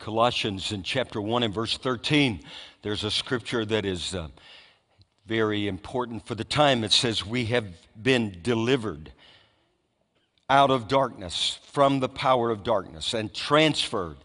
[0.00, 2.40] Colossians, in chapter 1 and verse 13,
[2.80, 4.28] there's a scripture that is uh,
[5.26, 6.84] very important for the time.
[6.84, 7.66] It says, We have
[8.02, 9.12] been delivered
[10.48, 14.16] out of darkness, from the power of darkness, and transferred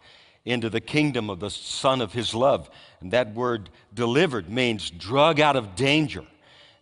[0.45, 2.69] into the kingdom of the Son of His love.
[3.01, 6.23] And that word delivered means drug out of danger,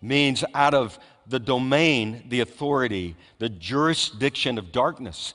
[0.03, 5.33] means out of the domain, the authority, the jurisdiction of darkness.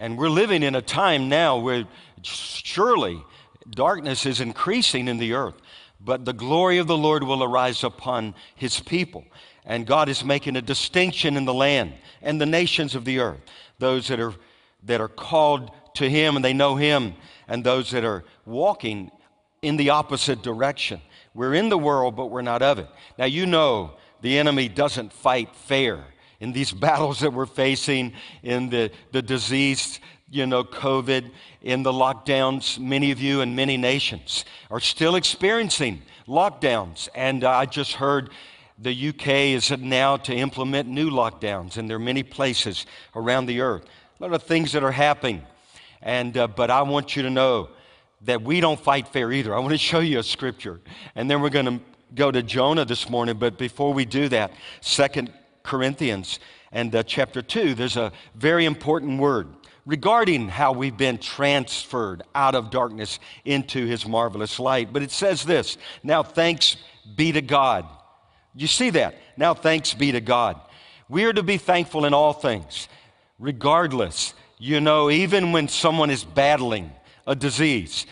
[0.00, 1.84] And we're living in a time now where
[2.22, 3.22] surely
[3.68, 5.56] darkness is increasing in the earth,
[6.00, 9.26] but the glory of the Lord will arise upon his people.
[9.66, 11.92] And God is making a distinction in the land
[12.22, 13.40] and the nations of the earth.
[13.78, 14.32] Those that are,
[14.84, 17.14] that are called to him and they know him,
[17.46, 19.10] and those that are walking
[19.60, 21.02] in the opposite direction.
[21.34, 22.88] We're in the world, but we're not of it.
[23.18, 26.06] Now, you know the enemy doesn't fight fair
[26.40, 30.00] in these battles that we're facing, in the, the disease
[30.30, 36.02] you know, COVID, in the lockdowns, many of you in many nations are still experiencing
[36.28, 37.08] lockdowns.
[37.14, 38.30] And I just heard
[38.78, 43.60] the UK is now to implement new lockdowns, and there are many places around the
[43.60, 43.84] earth.
[44.18, 45.42] A lot of things that are happening.
[46.00, 47.68] And, uh, but I want you to know
[48.22, 49.54] that we don't fight fair either.
[49.54, 50.80] I want to show you a scripture.
[51.14, 51.80] And then we're going to
[52.14, 53.36] go to Jonah this morning.
[53.36, 56.38] But before we do that, Second Corinthians
[56.72, 59.48] and uh, chapter 2, there's a very important word
[59.86, 64.92] regarding how we've been transferred out of darkness into his marvelous light.
[64.92, 66.76] But it says this Now thanks
[67.16, 67.86] be to God.
[68.54, 69.16] You see that?
[69.36, 70.60] Now thanks be to God.
[71.08, 72.88] We are to be thankful in all things,
[73.38, 74.34] regardless.
[74.58, 76.92] You know, even when someone is battling
[77.26, 78.06] a disease,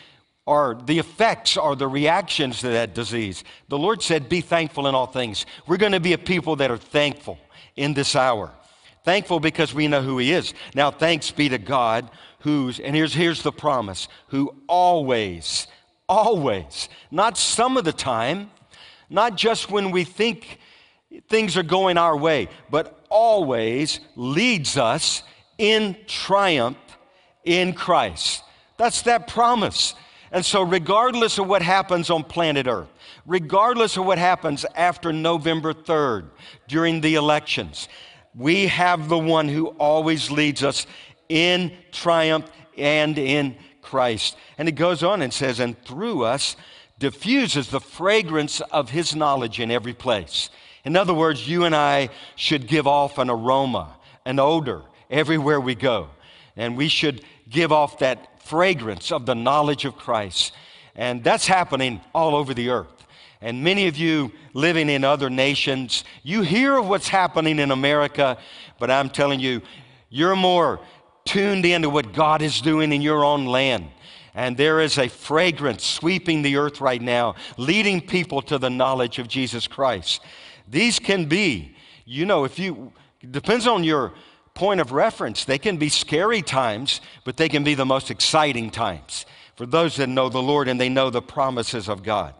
[0.49, 3.45] or the effects or the reactions to that disease.
[3.69, 5.45] The Lord said, Be thankful in all things.
[5.67, 7.39] We're going to be a people that are thankful
[7.77, 8.51] in this hour.
[9.05, 10.55] Thankful because we know who He is.
[10.75, 15.67] Now, thanks be to God, who's, and here's, here's the promise, who always,
[16.09, 18.51] always, not some of the time,
[19.11, 20.61] not just when we think
[21.29, 25.23] things are going our way, but always leads us
[25.59, 26.79] in triumph
[27.45, 28.43] in Christ.
[28.79, 29.95] That's that promise.
[30.31, 32.89] And so, regardless of what happens on planet Earth,
[33.27, 36.29] regardless of what happens after November 3rd
[36.67, 37.89] during the elections,
[38.35, 40.87] we have the one who always leads us
[41.29, 44.37] in triumph and in Christ.
[44.59, 46.57] And it goes on and says, and through us
[46.99, 50.51] diffuses the fragrance of his knowledge in every place.
[50.85, 55.75] In other words, you and I should give off an aroma, an odor everywhere we
[55.75, 56.09] go.
[56.57, 60.53] And we should give off that fragrance of the knowledge of Christ.
[60.95, 63.07] And that's happening all over the earth.
[63.41, 68.37] And many of you living in other nations, you hear of what's happening in America,
[68.81, 69.63] but I'm telling you,
[70.11, 70.81] you're more
[71.25, 73.87] tuned into what God is doing in your own land.
[74.35, 79.19] And there is a fragrance sweeping the earth right now, leading people to the knowledge
[79.19, 80.23] of Jesus Christ.
[80.67, 82.93] These can be, you know, if you,
[83.31, 84.13] depends on your
[84.59, 85.45] point of reference.
[85.45, 89.25] They can be scary times, but they can be the most exciting times
[89.55, 92.35] for those that know the Lord and they know the promises of God,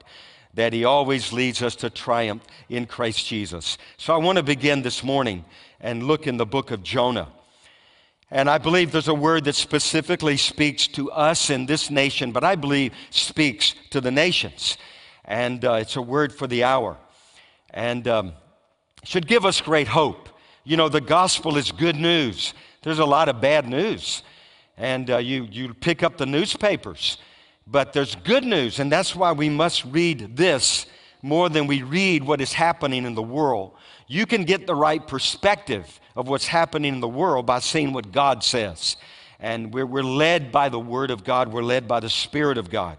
[0.55, 3.79] that He always leads us to triumph in Christ Jesus.
[3.99, 5.45] So I want to begin this morning
[5.81, 7.29] and look in the book of Jonah.
[8.33, 12.43] And I believe there's a word that specifically speaks to us in this nation, but
[12.43, 14.77] I believe speaks to the nations.
[15.25, 16.97] And uh, it's a word for the hour.
[17.71, 18.33] And um,
[19.05, 20.29] should give us great hope
[20.69, 22.53] you know, the gospel is good news.
[22.83, 24.23] There's a lot of bad news.
[24.77, 27.17] And uh, you, you pick up the newspapers,
[27.67, 28.79] but there's good news.
[28.79, 30.85] And that's why we must read this
[31.23, 33.73] more than we read what is happening in the world.
[34.09, 38.13] You can get the right perspective of what's happening in the world by seeing what
[38.13, 38.99] God says.
[39.41, 42.69] And we're, we're led by the Word of God, we're led by the Spirit of
[42.69, 42.99] God.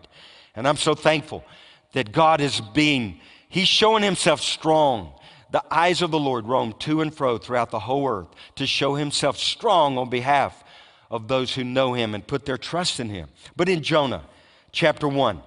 [0.56, 1.46] And I'm so thankful
[1.94, 5.14] that God is being, He's showing Himself strong
[5.52, 8.96] the eyes of the Lord roam to and fro throughout the whole earth to show
[8.96, 10.64] himself strong on behalf
[11.10, 13.30] of those who know him and put their trust in him.
[13.56, 14.24] But in Jonah
[14.72, 15.42] chapter 1,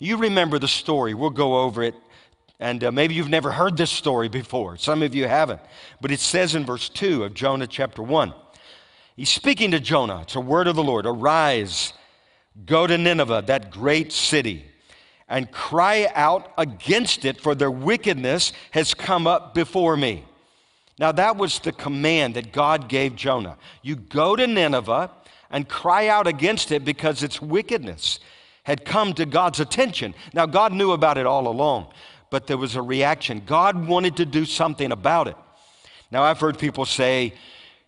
[0.00, 1.14] you remember the story.
[1.14, 1.94] We'll go over it.
[2.60, 4.76] And uh, maybe you've never heard this story before.
[4.76, 5.60] Some of you haven't.
[6.00, 8.32] But it says in verse 2 of Jonah chapter 1,
[9.16, 10.22] he's speaking to Jonah.
[10.22, 11.92] It's a word of the Lord Arise,
[12.64, 14.64] go to Nineveh, that great city
[15.34, 20.24] and cry out against it, for their wickedness has come up before me.
[20.96, 23.56] Now, that was the command that God gave Jonah.
[23.82, 25.10] You go to Nineveh
[25.50, 28.20] and cry out against it because its wickedness
[28.62, 30.14] had come to God's attention.
[30.34, 31.88] Now, God knew about it all along,
[32.30, 33.42] but there was a reaction.
[33.44, 35.36] God wanted to do something about it.
[36.12, 37.34] Now, I've heard people say,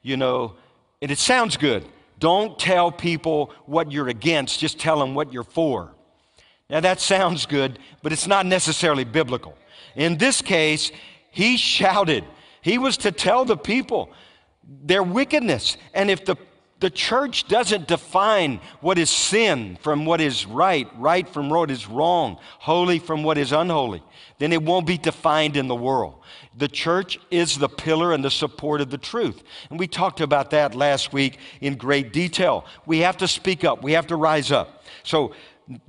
[0.02, 0.56] you know,
[1.00, 1.84] and it sounds good.
[2.18, 5.92] Don't tell people what you're against, just tell them what you're for.
[6.68, 9.56] Now that sounds good, but it's not necessarily biblical.
[9.94, 10.90] In this case,
[11.30, 12.25] he shouted.
[12.61, 14.11] He was to tell the people
[14.64, 15.76] their wickedness.
[15.94, 16.37] And if the,
[16.80, 21.88] the church doesn't define what is sin from what is right, right from what is
[21.88, 24.02] wrong, holy from what is unholy,
[24.38, 26.20] then it won't be defined in the world.
[26.56, 29.42] The church is the pillar and the support of the truth.
[29.70, 32.66] And we talked about that last week in great detail.
[32.87, 34.82] We have to speak up, we have to rise up.
[35.04, 35.32] So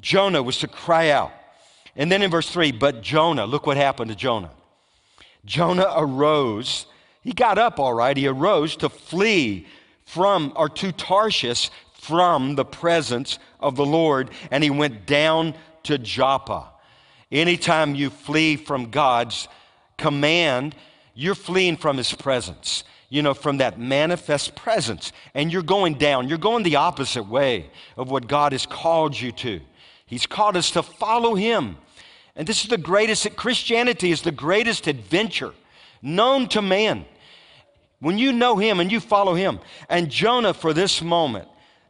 [0.01, 1.31] Jonah was to cry out.
[1.95, 4.51] And then in verse 3, but Jonah, look what happened to Jonah.
[5.45, 6.85] Jonah arose.
[7.21, 8.15] He got up all right.
[8.15, 9.67] He arose to flee
[10.05, 15.97] from, or to Tarshish from the presence of the Lord, and he went down to
[15.97, 16.69] Joppa.
[17.31, 19.47] Anytime you flee from God's
[19.97, 20.75] command,
[21.15, 22.83] you're fleeing from his presence.
[23.09, 25.11] You know, from that manifest presence.
[25.33, 26.27] And you're going down.
[26.27, 29.61] You're going the opposite way of what God has called you to.
[30.05, 31.77] He's called us to follow Him.
[32.35, 35.53] And this is the greatest, Christianity is the greatest adventure
[36.01, 37.05] known to man.
[37.99, 39.59] When you know Him and you follow Him.
[39.89, 41.47] And Jonah, for this moment,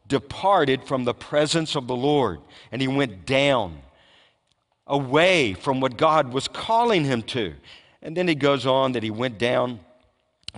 [0.08, 2.40] departed from the presence of the Lord
[2.72, 3.82] and he went down
[4.86, 7.54] away from what God was calling him to.
[8.02, 9.80] And then he goes on that he went down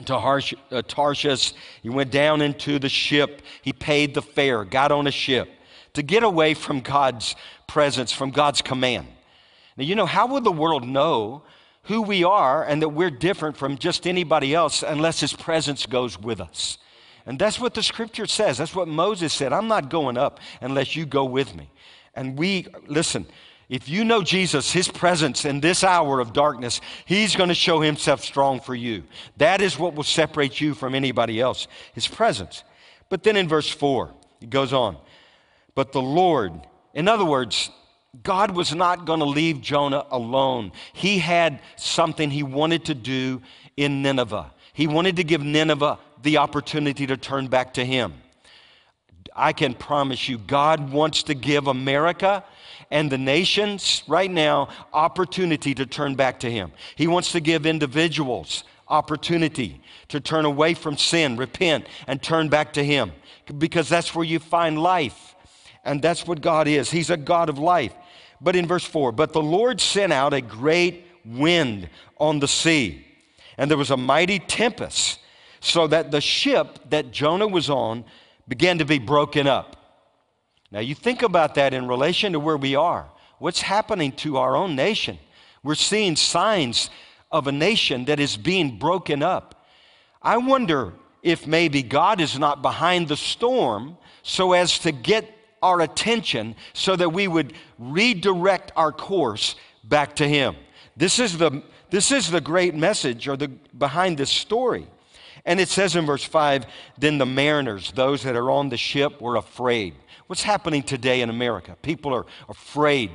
[0.05, 1.53] to uh, Tarshish.
[1.81, 3.41] He went down into the ship.
[3.61, 5.49] He paid the fare, got on a ship
[5.93, 7.35] to get away from God's
[7.67, 9.07] presence, from God's command.
[9.77, 11.43] Now, you know, how would the world know
[11.83, 16.19] who we are and that we're different from just anybody else unless His presence goes
[16.19, 16.77] with us?
[17.25, 18.57] And that's what the scripture says.
[18.57, 19.53] That's what Moses said.
[19.53, 21.69] I'm not going up unless you go with me.
[22.15, 23.25] And we, listen,
[23.69, 27.81] if you know Jesus, his presence in this hour of darkness, he's going to show
[27.81, 29.03] himself strong for you.
[29.37, 32.63] That is what will separate you from anybody else, his presence.
[33.09, 34.11] But then in verse 4,
[34.41, 34.97] it goes on.
[35.75, 36.53] But the Lord,
[36.95, 37.69] in other words,
[38.23, 40.71] God was not going to leave Jonah alone.
[40.93, 43.41] He had something he wanted to do
[43.77, 44.51] in Nineveh.
[44.73, 48.13] He wanted to give Nineveh the opportunity to turn back to him.
[49.35, 52.43] I can promise you, God wants to give America
[52.91, 56.71] and the nations right now opportunity to turn back to Him.
[56.95, 62.73] He wants to give individuals opportunity to turn away from sin, repent, and turn back
[62.73, 63.11] to Him
[63.57, 65.35] because that's where you find life.
[65.83, 66.91] And that's what God is.
[66.91, 67.93] He's a God of life.
[68.41, 73.05] But in verse 4, but the Lord sent out a great wind on the sea,
[73.57, 75.19] and there was a mighty tempest,
[75.59, 78.05] so that the ship that Jonah was on
[78.47, 79.75] began to be broken up.
[80.71, 83.09] Now, you think about that in relation to where we are.
[83.39, 85.17] What's happening to our own nation?
[85.63, 86.89] We're seeing signs
[87.31, 89.65] of a nation that is being broken up.
[90.21, 95.29] I wonder if maybe God is not behind the storm so as to get
[95.61, 100.55] our attention so that we would redirect our course back to Him.
[100.95, 104.87] This is the, this is the great message or the, behind this story.
[105.45, 106.65] And it says in verse 5
[106.97, 109.95] then the mariners, those that are on the ship, were afraid.
[110.29, 111.75] What's happening today in America?
[111.81, 113.09] People are afraid.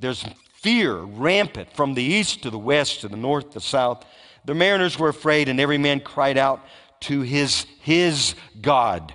[0.00, 0.24] There's
[0.62, 4.06] fear rampant from the east to the west, to the north, to the south.
[4.46, 6.64] The mariners were afraid, and every man cried out
[7.00, 9.14] to his, his God.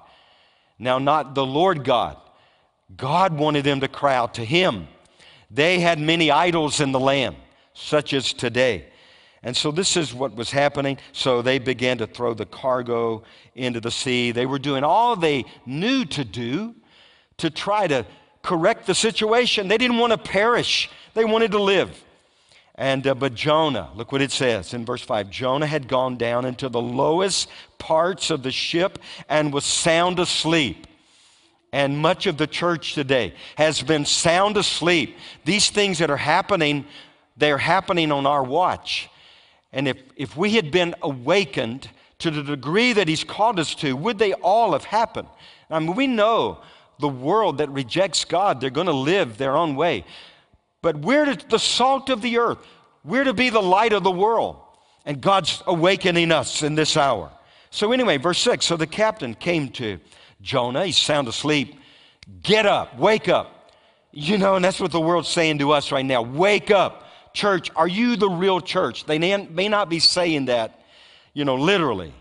[0.78, 2.18] Now, not the Lord God.
[2.96, 4.88] God wanted them to cry out to him.
[5.50, 7.36] They had many idols in the land,
[7.74, 8.86] such as today.
[9.42, 11.00] And so this is what was happening.
[11.14, 13.24] So they began to throw the cargo
[13.56, 14.32] into the sea.
[14.32, 16.76] They were doing all they knew to do
[17.40, 18.06] to try to
[18.42, 19.68] correct the situation.
[19.68, 22.04] They didn't want to perish, they wanted to live.
[22.76, 26.46] And, uh, but Jonah, look what it says in verse 5 Jonah had gone down
[26.46, 30.88] into the lowest parts of the ship and was sound asleep.
[31.74, 35.18] And much of the church today has been sound asleep.
[35.46, 36.86] These things that are happening,
[37.38, 39.10] they're happening on our watch.
[39.72, 43.96] And if, if we had been awakened to the degree that He's called us to,
[43.96, 45.28] would they all have happened?
[45.70, 46.60] I mean, we know
[47.00, 50.06] the world that rejects God, they're going to live their own way.
[50.82, 52.60] But we're the salt of the earth.
[53.04, 54.58] We're to be the light of the world.
[55.06, 57.32] And God's awakening us in this hour.
[57.72, 60.00] So, anyway, verse 6 So the captain came to
[60.42, 60.86] Jonah.
[60.86, 61.76] He's sound asleep.
[62.44, 63.72] Get up, wake up.
[64.12, 66.22] You know, and that's what the world's saying to us right now.
[66.22, 67.06] Wake up.
[67.34, 69.06] Church, are you the real church?
[69.06, 70.84] They may not be saying that,
[71.34, 72.14] you know, literally.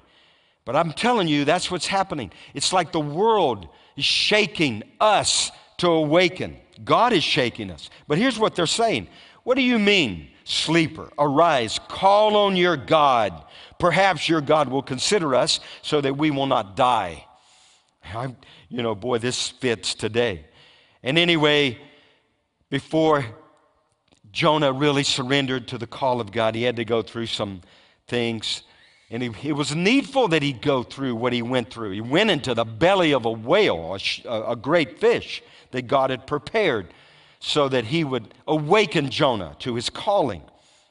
[0.66, 2.30] But I'm telling you, that's what's happening.
[2.52, 3.68] It's like the world
[4.04, 6.56] shaking us to awaken.
[6.84, 7.90] God is shaking us.
[8.06, 9.08] But here's what they're saying
[9.44, 11.10] What do you mean, sleeper?
[11.18, 13.44] Arise, call on your God.
[13.78, 17.24] Perhaps your God will consider us so that we will not die.
[18.04, 18.34] I,
[18.68, 20.46] you know, boy, this fits today.
[21.02, 21.78] And anyway,
[22.70, 23.24] before
[24.32, 27.60] Jonah really surrendered to the call of God, he had to go through some
[28.08, 28.62] things.
[29.10, 31.92] And he, it was needful that he go through what he went through.
[31.92, 36.26] He went into the belly of a whale, a, a great fish that God had
[36.26, 36.88] prepared
[37.40, 40.42] so that he would awaken Jonah to his calling.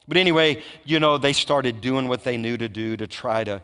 [0.08, 3.60] But anyway, you know, they started doing what they knew to do to try to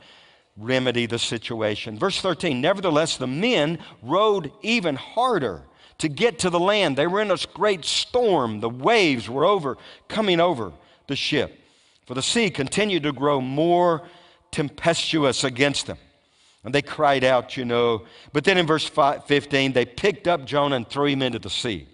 [0.56, 1.99] remedy the situation.
[1.99, 5.62] Verse 13 Nevertheless, the men rowed even harder
[5.99, 6.96] to get to the land.
[6.96, 8.61] They were in a great storm.
[8.61, 10.73] The waves were over, coming over
[11.06, 11.58] the ship.
[12.06, 14.02] For the sea continued to grow more
[14.54, 15.99] tempestuous against them.
[16.62, 18.04] And they cried out, you know.
[18.32, 21.88] But then in verse 15, they picked up Jonah and threw him into the sea.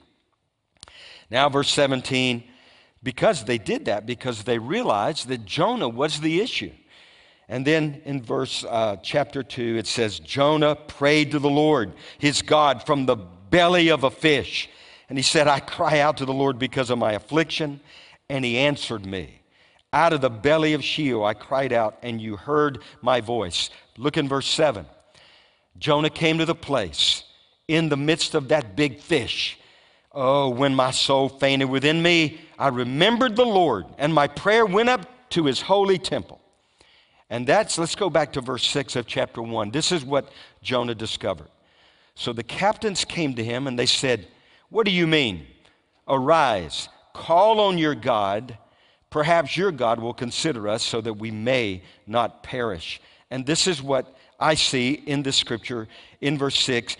[1.30, 2.44] Now, verse 17,
[3.02, 6.72] because they did that, because they realized that Jonah was the issue.
[7.48, 12.42] And then in verse uh, chapter 2, it says, Jonah prayed to the Lord, his
[12.42, 14.68] God, from the belly of a fish.
[15.08, 17.80] And he said, I cry out to the Lord because of my affliction,
[18.28, 19.39] and he answered me.
[19.92, 23.70] Out of the belly of Sheol I cried out, and you heard my voice.
[23.96, 24.86] Look in verse 7.
[25.78, 27.24] Jonah came to the place
[27.66, 29.58] in the midst of that big fish.
[30.12, 34.88] Oh, when my soul fainted within me, I remembered the Lord, and my prayer went
[34.88, 36.40] up to his holy temple.
[37.30, 39.70] And that's, let's go back to verse 6 of chapter 1.
[39.70, 40.32] This is what
[40.62, 41.48] Jonah discovered.
[42.16, 44.26] So the captains came to him and they said,
[44.68, 45.46] What do you mean?
[46.08, 48.58] Arise, call on your God.
[49.10, 53.00] Perhaps your God will consider us so that we may not perish.
[53.30, 55.88] And this is what I see in the scripture
[56.20, 56.96] in verse 6.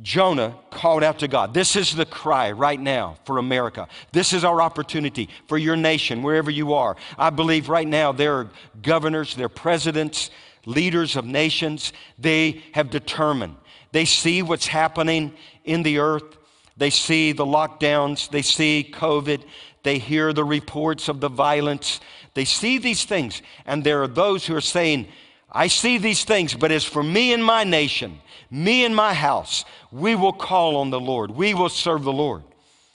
[0.00, 1.52] Jonah called out to God.
[1.52, 3.88] This is the cry right now for America.
[4.12, 6.96] This is our opportunity for your nation, wherever you are.
[7.18, 10.30] I believe right now there are governors, there are presidents,
[10.66, 11.92] leaders of nations.
[12.18, 13.56] They have determined.
[13.90, 15.32] They see what's happening
[15.64, 16.36] in the earth.
[16.76, 18.30] They see the lockdowns.
[18.30, 19.42] They see COVID.
[19.82, 22.00] They hear the reports of the violence.
[22.34, 23.42] They see these things.
[23.66, 25.08] And there are those who are saying,
[25.50, 29.64] I see these things, but as for me and my nation, me and my house,
[29.90, 31.30] we will call on the Lord.
[31.30, 32.42] We will serve the Lord.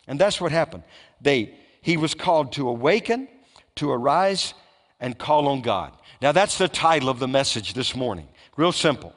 [0.07, 0.83] And that's what happened.
[1.21, 3.27] They, he was called to awaken,
[3.77, 4.53] to arise,
[4.99, 5.93] and call on God.
[6.21, 8.27] Now, that's the title of the message this morning.
[8.55, 9.13] Real simple.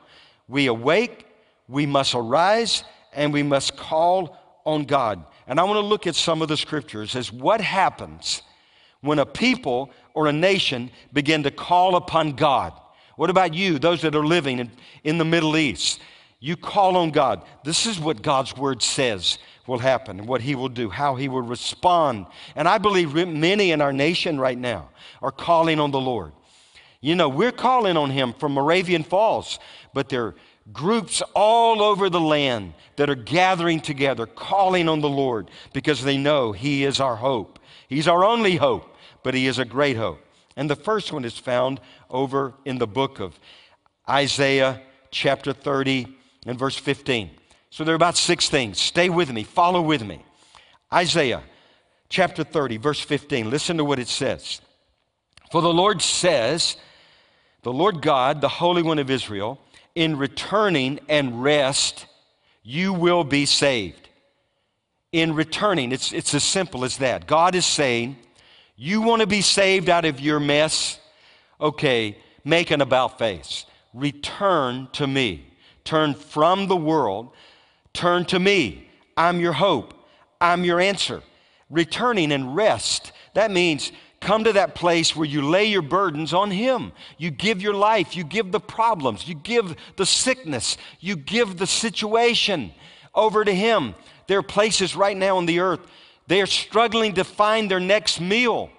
[0.49, 1.27] We awake,
[1.69, 5.25] we must arise, and we must call on God.
[5.47, 8.43] And I want to look at some of the scriptures as what happens
[9.01, 12.73] when a people or a nation begin to call upon God.
[13.17, 14.71] What about you, those that are living in,
[15.05, 16.01] in the Middle East?
[16.41, 17.43] You call on God.
[17.65, 21.43] This is what God's word says will happen, what He will do, how He will
[21.43, 22.27] respond.
[22.55, 24.91] And I believe many in our nation right now
[25.23, 26.33] are calling on the Lord.
[27.01, 29.59] You know, we're calling on Him from Moravian Falls,
[29.95, 30.35] but there are
[30.73, 36.17] groups all over the land that are gathering together, calling on the Lord because they
[36.17, 37.59] know He is our hope.
[37.89, 40.21] He's our only hope, but He is a great hope.
[40.57, 43.39] And the first one is found over in the book of
[44.09, 46.07] Isaiah, chapter 30
[46.47, 47.31] and verse 15.
[47.71, 48.81] So there are about six things.
[48.81, 50.25] Stay with me, follow with me.
[50.93, 51.43] Isaiah
[52.09, 53.51] chapter 30, verse 15.
[53.51, 54.61] Listen to what it says.
[55.51, 56.77] For the Lord says,
[57.63, 59.61] the Lord God, the Holy One of Israel,
[59.97, 62.07] in returning and rest,
[62.63, 64.09] you will be saved.
[65.11, 67.27] In returning, it's, it's as simple as that.
[67.27, 68.17] God is saying,
[68.77, 71.01] You want to be saved out of your mess?
[71.61, 73.65] Okay, make an about face.
[73.95, 75.47] Return to me.
[75.85, 77.31] Turn from the world,
[77.93, 78.91] turn to me.
[79.17, 79.95] I'm your hope,
[80.41, 81.23] I'm your answer.
[81.71, 83.13] Returning and rest.
[83.35, 86.93] That means come to that place where you lay your burdens on Him.
[87.19, 91.67] You give your life, you give the problems, you give the sickness, you give the
[91.67, 92.73] situation
[93.15, 93.95] over to Him.
[94.27, 95.81] There are places right now on the earth,
[96.27, 98.71] they are struggling to find their next meal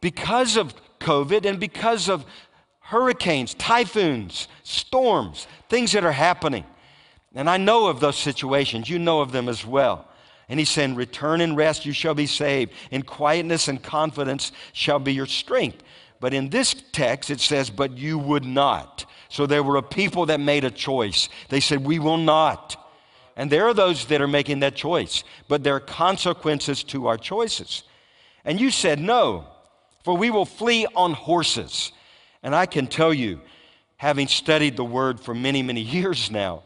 [0.00, 2.24] because of COVID and because of
[2.80, 6.64] hurricanes, typhoons, storms, things that are happening.
[7.34, 8.88] And I know of those situations.
[8.88, 10.08] You know of them as well.
[10.48, 12.72] And he's saying, Return and rest, you shall be saved.
[12.90, 15.82] In quietness and confidence shall be your strength.
[16.20, 19.06] But in this text, it says, But you would not.
[19.28, 21.28] So there were a people that made a choice.
[21.48, 22.76] They said, We will not.
[23.36, 25.24] And there are those that are making that choice.
[25.48, 27.82] But there are consequences to our choices.
[28.44, 29.46] And you said, No,
[30.04, 31.92] for we will flee on horses.
[32.42, 33.40] And I can tell you,
[33.96, 36.62] having studied the word for many, many years now,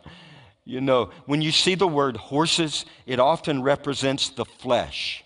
[0.69, 5.25] you know, when you see the word horses, it often represents the flesh.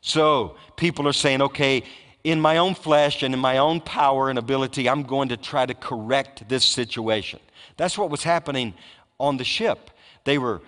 [0.00, 1.82] So people are saying, okay,
[2.22, 5.66] in my own flesh and in my own power and ability, I'm going to try
[5.66, 7.40] to correct this situation.
[7.78, 8.74] That's what was happening
[9.18, 9.90] on the ship.
[10.22, 10.62] They were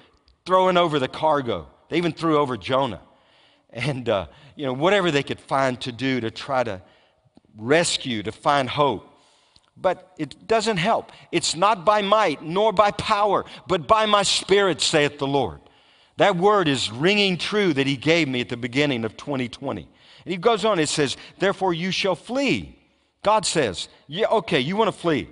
[0.47, 3.03] throwing over the cargo, they even threw over Jonah.
[3.71, 6.83] And, uh, you know, whatever they could find to do to try to
[7.57, 9.09] rescue, to find hope.
[9.83, 11.13] But it doesn't help.
[11.33, 15.61] It's not by might nor by power, but by my spirit, saith the Lord.
[16.17, 19.83] That word is ringing true that he gave me at the beginning of 2020.
[19.83, 22.79] And he goes on, it says, Therefore you shall flee.
[23.23, 25.29] God says, Yeah, okay, you want to flee.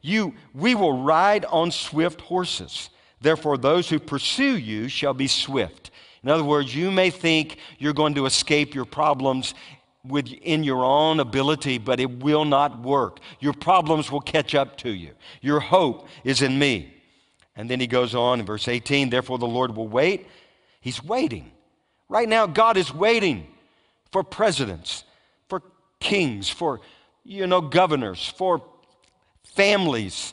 [0.00, 2.90] You, we will ride on swift horses.
[3.20, 5.92] Therefore, those who pursue you shall be swift.
[6.24, 9.54] In other words, you may think you're going to escape your problems
[10.04, 13.20] within your own ability, but it will not work.
[13.40, 15.12] Your problems will catch up to you.
[15.40, 16.94] Your hope is in me.
[17.54, 20.26] And then he goes on in verse 18, therefore the Lord will wait.
[20.80, 21.52] He's waiting.
[22.08, 23.46] Right now, God is waiting
[24.10, 25.04] for presidents,
[25.48, 25.62] for
[26.00, 26.80] kings, for
[27.24, 28.62] you know, governors, for
[29.44, 30.32] families,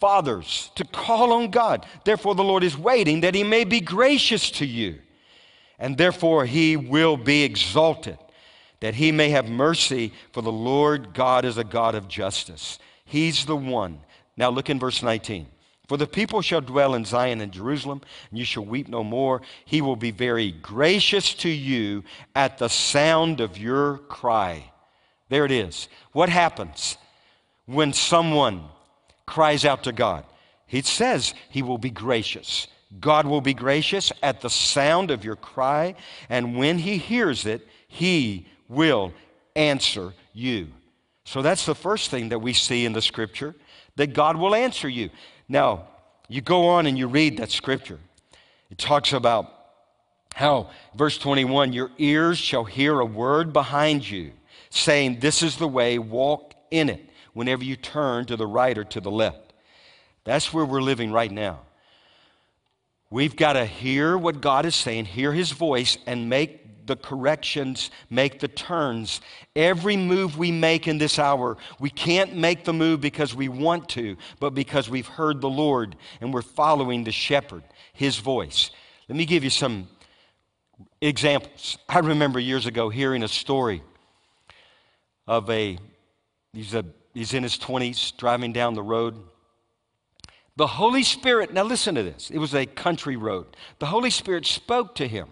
[0.00, 1.86] fathers, to call on God.
[2.04, 4.98] Therefore, the Lord is waiting that he may be gracious to you,
[5.78, 8.18] and therefore he will be exalted,
[8.84, 12.78] that he may have mercy, for the Lord God is a God of justice.
[13.06, 14.00] He's the one.
[14.36, 15.46] Now, look in verse 19.
[15.88, 19.40] For the people shall dwell in Zion and Jerusalem, and you shall weep no more.
[19.64, 22.04] He will be very gracious to you
[22.36, 24.70] at the sound of your cry.
[25.30, 25.88] There it is.
[26.12, 26.98] What happens
[27.64, 28.64] when someone
[29.24, 30.26] cries out to God?
[30.66, 32.66] He says he will be gracious.
[33.00, 35.94] God will be gracious at the sound of your cry,
[36.28, 39.12] and when he hears it, he will
[39.56, 40.68] answer you.
[41.24, 43.54] So that's the first thing that we see in the scripture
[43.96, 45.10] that God will answer you.
[45.48, 45.88] Now,
[46.28, 47.98] you go on and you read that scripture.
[48.70, 49.50] It talks about
[50.34, 54.32] how, verse 21, your ears shall hear a word behind you
[54.70, 58.84] saying, This is the way, walk in it, whenever you turn to the right or
[58.84, 59.52] to the left.
[60.24, 61.60] That's where we're living right now.
[63.10, 67.90] We've got to hear what God is saying, hear His voice, and make the corrections,
[68.10, 69.20] make the turns.
[69.56, 73.88] Every move we make in this hour, we can't make the move because we want
[73.90, 78.70] to, but because we've heard the Lord and we're following the shepherd, his voice.
[79.08, 79.88] Let me give you some
[81.00, 81.78] examples.
[81.88, 83.82] I remember years ago hearing a story
[85.26, 85.78] of a
[86.52, 89.18] he's a he's in his 20s driving down the road
[90.56, 94.44] the holy spirit now listen to this it was a country road the holy spirit
[94.44, 95.28] spoke to him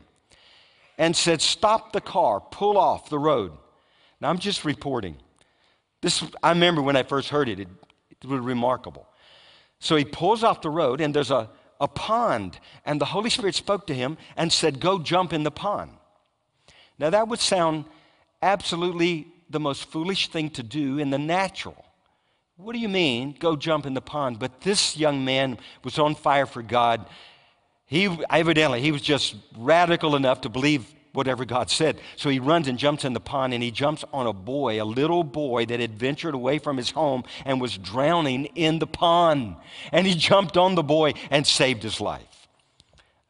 [1.03, 3.51] and said, Stop the car, pull off the road.
[4.21, 5.17] Now, I'm just reporting.
[6.01, 7.67] This, I remember when I first heard it, it,
[8.09, 9.09] it was remarkable.
[9.81, 13.57] So he pulls off the road, and there's a, a pond, and the Holy Spirit
[13.57, 15.91] spoke to him and said, Go jump in the pond.
[17.01, 17.85] Now, that would sound
[18.41, 21.85] absolutely the most foolish thing to do in the natural.
[22.57, 24.39] What do you mean, go jump in the pond?
[24.39, 27.05] But this young man was on fire for God
[27.93, 32.01] he evidently he was just radical enough to believe whatever God said.
[32.17, 34.85] So he runs and jumps in the pond and he jumps on a boy, a
[34.87, 39.57] little boy that had ventured away from his home and was drowning in the pond.
[39.93, 42.49] And he jumped on the boy and saved his life.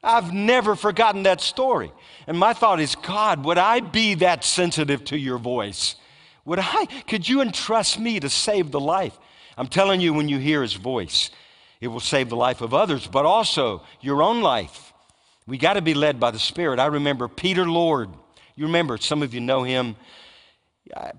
[0.01, 1.91] I've never forgotten that story.
[2.29, 5.97] And my thought is, God, would I be that sensitive to your voice?
[6.45, 6.87] Would I?
[7.09, 9.19] Could you entrust me to save the life?
[9.57, 11.31] I'm telling you, when you hear his voice,
[11.83, 14.93] it will save the life of others, but also your own life.
[15.49, 16.79] We got to be led by the Spirit.
[16.79, 18.09] I remember Peter Lord.
[18.55, 19.97] You remember, some of you know him.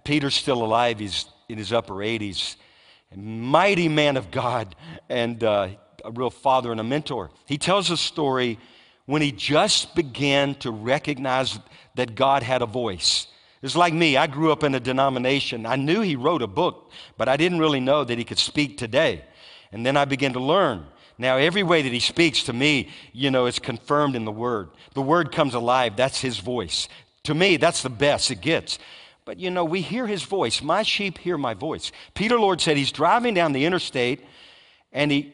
[0.06, 2.56] Peter's still alive, he's in his upper 80s.
[3.12, 4.73] A mighty man of God
[5.10, 5.67] and uh,
[6.06, 7.30] a real father and a mentor.
[7.45, 8.58] He tells a story
[9.06, 11.60] when he just began to recognize
[11.95, 13.28] that God had a voice.
[13.62, 14.15] It's like me.
[14.15, 15.65] I grew up in a denomination.
[15.65, 18.78] I knew he wrote a book, but I didn't really know that he could speak
[18.78, 19.26] today.
[19.74, 20.86] And then I began to learn.
[21.18, 24.70] Now, every way that he speaks to me, you know, it's confirmed in the word.
[24.94, 25.96] The word comes alive.
[25.96, 26.88] That's his voice.
[27.24, 28.80] To me, that's the best it gets.
[29.26, 30.62] But, you know, we hear his voice.
[30.62, 31.92] My sheep hear my voice.
[32.14, 34.24] Peter Lord said he's driving down the interstate
[34.92, 35.34] and he,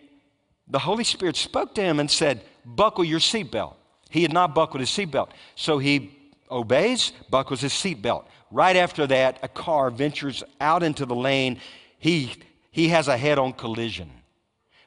[0.67, 3.75] the Holy Spirit spoke to him and said, Buckle your seatbelt.
[4.10, 5.30] He had not buckled his seatbelt.
[5.56, 6.15] So he
[6.52, 8.25] obeys, buckles his seatbelt.
[8.52, 11.60] Right after that, a car ventures out into the lane.
[11.97, 12.34] He,
[12.71, 14.12] he has a head on collision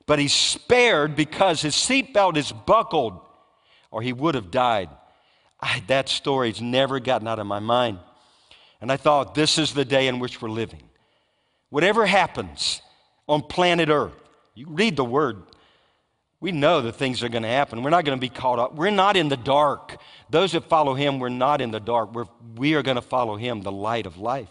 [0.07, 3.21] but he's spared because his seatbelt is buckled,
[3.91, 4.89] or he would have died.
[5.61, 7.99] I, that story's never gotten out of my mind.
[8.81, 10.83] And I thought, this is the day in which we're living.
[11.71, 12.83] Whatever happens
[13.29, 14.13] on planet Earth,
[14.55, 15.43] you read the word,
[16.41, 17.85] we know that things are going to happen.
[17.85, 18.75] We're not going to be caught up.
[18.75, 19.97] We're not in the dark.
[20.29, 22.13] Those that follow him, we're not in the dark.
[22.13, 24.51] We're, we are going to follow him, the light of life.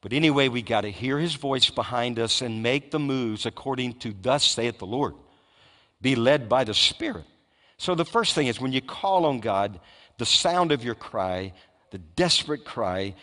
[0.00, 3.94] But anyway, we got to hear his voice behind us and make the moves according
[4.00, 5.14] to thus saith the Lord.
[6.00, 7.24] Be led by the Spirit.
[7.76, 9.80] So the first thing is when you call on God,
[10.18, 11.52] the sound of your cry,
[11.90, 13.14] the desperate cry,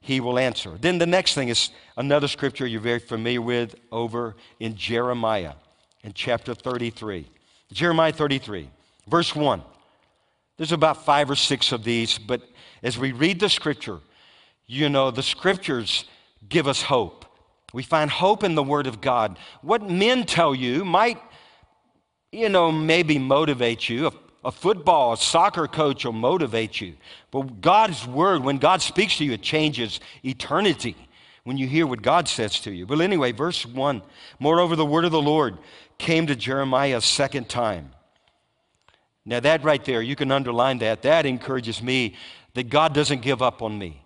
[0.00, 0.76] he will answer.
[0.80, 5.54] Then the next thing is another scripture you're very familiar with over in Jeremiah
[6.04, 7.26] in chapter 33.
[7.72, 8.70] Jeremiah 33,
[9.08, 9.62] verse 1.
[10.56, 12.42] There's about five or six of these, but
[12.82, 13.98] as we read the scripture,
[14.66, 16.04] you know, the scriptures
[16.48, 17.24] give us hope.
[17.72, 19.38] We find hope in the Word of God.
[19.62, 21.20] What men tell you might,
[22.32, 24.06] you know, maybe motivate you.
[24.06, 24.12] A,
[24.46, 26.94] a football, a soccer coach will motivate you.
[27.30, 30.96] But God's Word, when God speaks to you, it changes eternity
[31.44, 32.86] when you hear what God says to you.
[32.86, 34.02] But anyway, verse 1
[34.38, 35.58] Moreover, the Word of the Lord
[35.98, 37.92] came to Jeremiah a second time.
[39.24, 41.02] Now, that right there, you can underline that.
[41.02, 42.14] That encourages me
[42.54, 44.02] that God doesn't give up on me.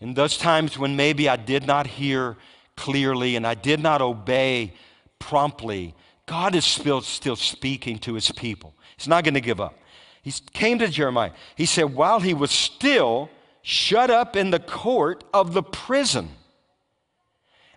[0.00, 2.36] In those times when maybe I did not hear
[2.76, 4.72] clearly and I did not obey
[5.18, 5.94] promptly,
[6.26, 8.74] God is still, still speaking to his people.
[8.96, 9.74] He's not going to give up.
[10.22, 11.32] He came to Jeremiah.
[11.54, 13.30] He said, while he was still
[13.62, 16.30] shut up in the court of the prison,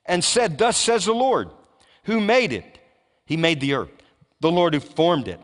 [0.06, 1.50] and said, Thus says the Lord,
[2.04, 2.80] who made it?
[3.26, 3.92] He made the earth,
[4.42, 5.40] the Lord who formed it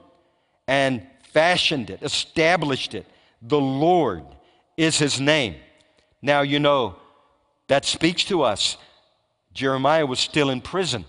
[0.67, 3.05] and fashioned it, established it.
[3.41, 4.23] The Lord
[4.75, 5.55] is his name.
[6.21, 6.95] Now, you know,
[7.67, 8.77] that speaks to us.
[9.53, 11.05] Jeremiah was still in prison.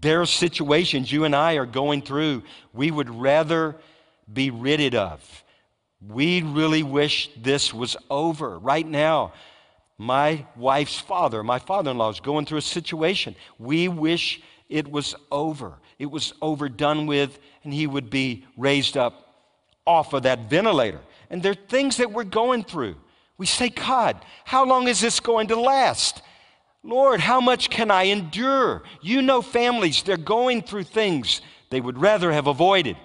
[0.00, 3.76] There are situations you and I are going through we would rather
[4.32, 5.44] be rid of.
[6.06, 8.58] We really wish this was over.
[8.58, 9.32] Right now,
[9.98, 13.34] my wife's father, my father in law, is going through a situation.
[13.58, 14.40] We wish
[14.70, 15.74] it was over.
[15.98, 19.34] It was overdone with, and he would be raised up
[19.86, 21.00] off of that ventilator.
[21.28, 22.96] And there are things that we're going through.
[23.40, 26.20] We say, God, how long is this going to last?
[26.82, 28.82] Lord, how much can I endure?
[29.00, 32.98] You know families, they're going through things they would rather have avoided,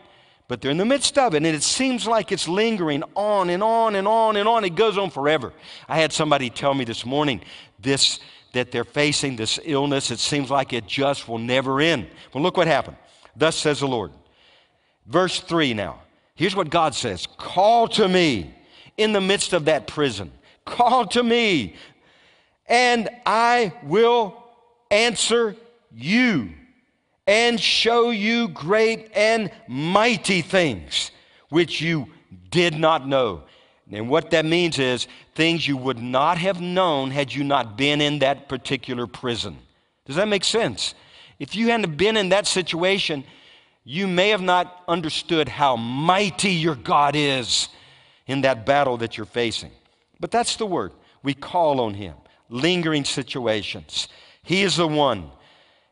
[0.50, 3.64] but they're in the midst of it, and it seems like it's lingering on and
[3.64, 4.66] on and on and on.
[4.66, 5.54] It goes on forever.
[5.88, 7.40] I had somebody tell me this morning
[7.80, 8.20] this
[8.52, 10.12] that they're facing this illness.
[10.12, 12.08] It seems like it just will never end.
[12.34, 12.98] Well, look what happened.
[13.38, 14.12] Thus says the Lord.
[15.08, 16.02] Verse 3 now.
[16.36, 18.54] Here's what God says Call to me
[18.98, 20.32] in the midst of that prison.
[20.66, 21.76] Call to me,
[22.68, 24.44] and I will
[24.90, 25.56] answer
[25.94, 26.50] you
[27.28, 31.12] and show you great and mighty things
[31.50, 32.08] which you
[32.50, 33.44] did not know.
[33.92, 38.02] And what that means is things you would not have known had you not been
[38.02, 39.58] in that particular prison.
[40.06, 40.96] Does that make sense?
[41.40, 43.24] If you hadn't been in that situation,
[43.84, 47.70] you may have not understood how mighty your God is
[48.28, 49.72] in that battle that you're facing.
[50.20, 50.94] But that's the word.
[51.24, 52.16] We call on Him.
[52.50, 54.08] Lingering situations.
[54.44, 55.32] He is the one,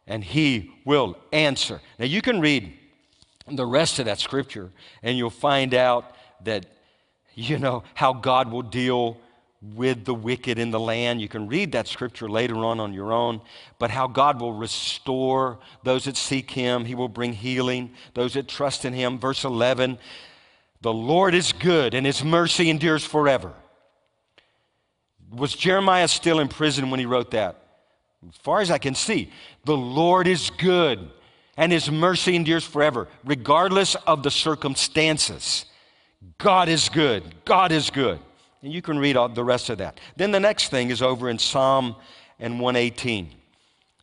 [0.06, 1.82] and He will answer.
[1.98, 2.74] Now, you can read
[3.48, 6.68] the rest of that scripture, and you'll find out that
[7.36, 9.18] you know, how God will deal
[9.62, 11.22] with the wicked in the land.
[11.22, 13.42] You can read that scripture later on on your own,
[13.80, 16.86] but how God will restore those that seek Him.
[16.86, 19.20] He will bring healing, those that trust in Him.
[19.20, 19.98] Verse 11
[20.84, 23.54] The Lord is good, and His mercy endures forever.
[25.32, 27.56] Was Jeremiah still in prison when he wrote that?
[28.28, 29.32] As far as I can see,
[29.64, 31.10] the Lord is good,
[31.56, 35.66] and His mercy endures forever, regardless of the circumstances.
[36.38, 37.24] God is good.
[37.46, 38.20] God is good.
[38.62, 40.02] And you can read all the rest of that.
[40.18, 41.96] Then the next thing is over in Psalm
[42.40, 43.30] and 118.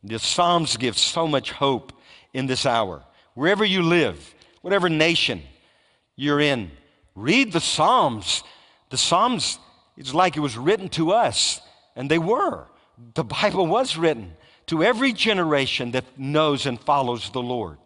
[0.02, 1.92] The Psalms give so much hope
[2.32, 3.02] in this hour.
[3.34, 5.42] Wherever you live, whatever nation
[6.20, 6.70] you're in,
[7.14, 8.42] read the Psalms.
[8.90, 9.58] The Psalms,
[9.96, 11.62] it's like it was written to us,
[11.96, 12.66] and they were.
[13.14, 14.34] The Bible was written
[14.66, 17.78] to every generation that knows and follows the Lord.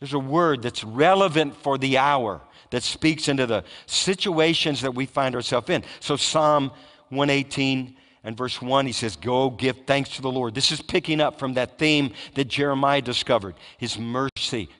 [0.00, 5.04] There's a word that's relevant for the hour that speaks into the situations that we
[5.04, 5.84] find ourselves in.
[6.00, 6.70] So, Psalm
[7.10, 10.54] 118 and verse 1, he says, Go give thanks to the Lord.
[10.54, 14.30] This is picking up from that theme that Jeremiah discovered His mercy.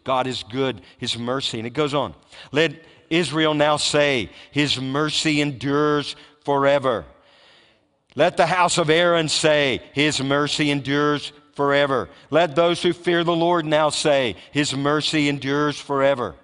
[0.04, 1.58] God is good, His mercy.
[1.58, 2.14] And it goes on.
[2.52, 2.72] Let
[3.10, 7.04] Israel now say, His mercy endures forever.
[8.14, 12.08] Let the house of Aaron say, His mercy endures forever.
[12.30, 16.34] Let those who fear the Lord now say, His mercy endures forever.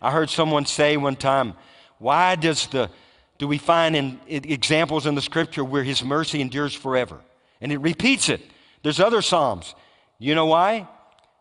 [0.00, 1.54] I heard someone say one time,
[1.98, 2.90] why does the
[3.38, 7.20] do we find in, examples in the scripture where his mercy endures forever?
[7.60, 8.40] And it repeats it.
[8.82, 9.74] There's other psalms.
[10.18, 10.88] You know why?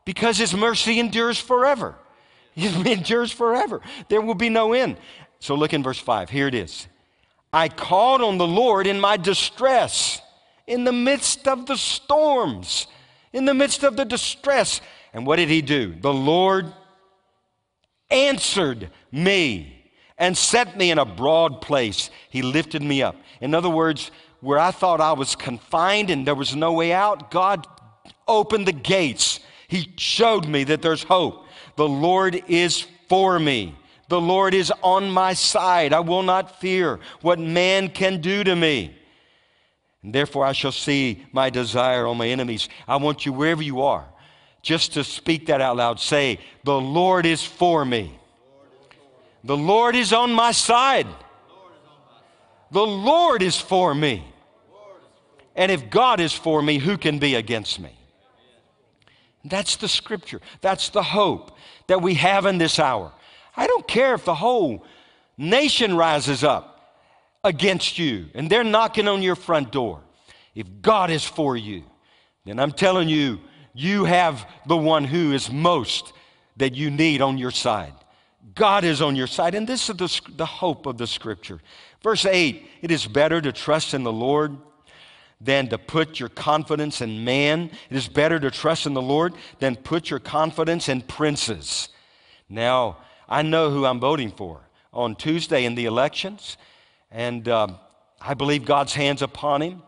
[0.05, 1.95] Because his mercy endures forever.
[2.55, 3.81] It endures forever.
[4.07, 4.95] There will be no end.
[5.39, 6.29] So look in verse 5.
[6.29, 6.87] Here it is.
[7.51, 10.21] I called on the Lord in my distress,
[10.65, 12.87] in the midst of the storms,
[13.33, 14.79] in the midst of the distress.
[15.13, 15.95] And what did he do?
[15.99, 16.73] The Lord
[18.09, 22.09] answered me and set me in a broad place.
[22.29, 23.15] He lifted me up.
[23.41, 27.31] In other words, where I thought I was confined and there was no way out,
[27.31, 27.67] God
[28.27, 29.39] opened the gates.
[29.67, 31.45] He showed me that there's hope.
[31.75, 33.75] The Lord is for me.
[34.07, 35.93] The Lord is on my side.
[35.93, 38.95] I will not fear what man can do to me.
[40.03, 42.69] And therefore, I shall see my desire on my enemies.
[42.87, 44.05] I want you, wherever you are,
[44.61, 45.99] just to speak that out loud.
[45.99, 48.19] Say, The Lord is for me.
[49.43, 51.07] The Lord is on my side.
[52.71, 54.23] The Lord is for me.
[55.55, 57.97] And if God is for me, who can be against me?
[59.45, 60.41] That's the scripture.
[60.61, 61.55] That's the hope
[61.87, 63.11] that we have in this hour.
[63.55, 64.83] I don't care if the whole
[65.37, 66.99] nation rises up
[67.43, 70.01] against you and they're knocking on your front door.
[70.55, 71.83] If God is for you,
[72.45, 73.39] then I'm telling you,
[73.73, 76.13] you have the one who is most
[76.57, 77.93] that you need on your side.
[78.53, 79.53] God is on your side.
[79.53, 81.59] And this is the, the hope of the scripture.
[82.01, 84.57] Verse 8 it is better to trust in the Lord
[85.41, 87.69] than to put your confidence in man.
[87.89, 91.89] It is better to trust in the Lord than put your confidence in princes.
[92.49, 94.61] Now, I know who I'm voting for
[94.93, 96.57] on Tuesday in the elections,
[97.11, 97.67] and uh,
[98.21, 99.81] I believe God's hands upon him.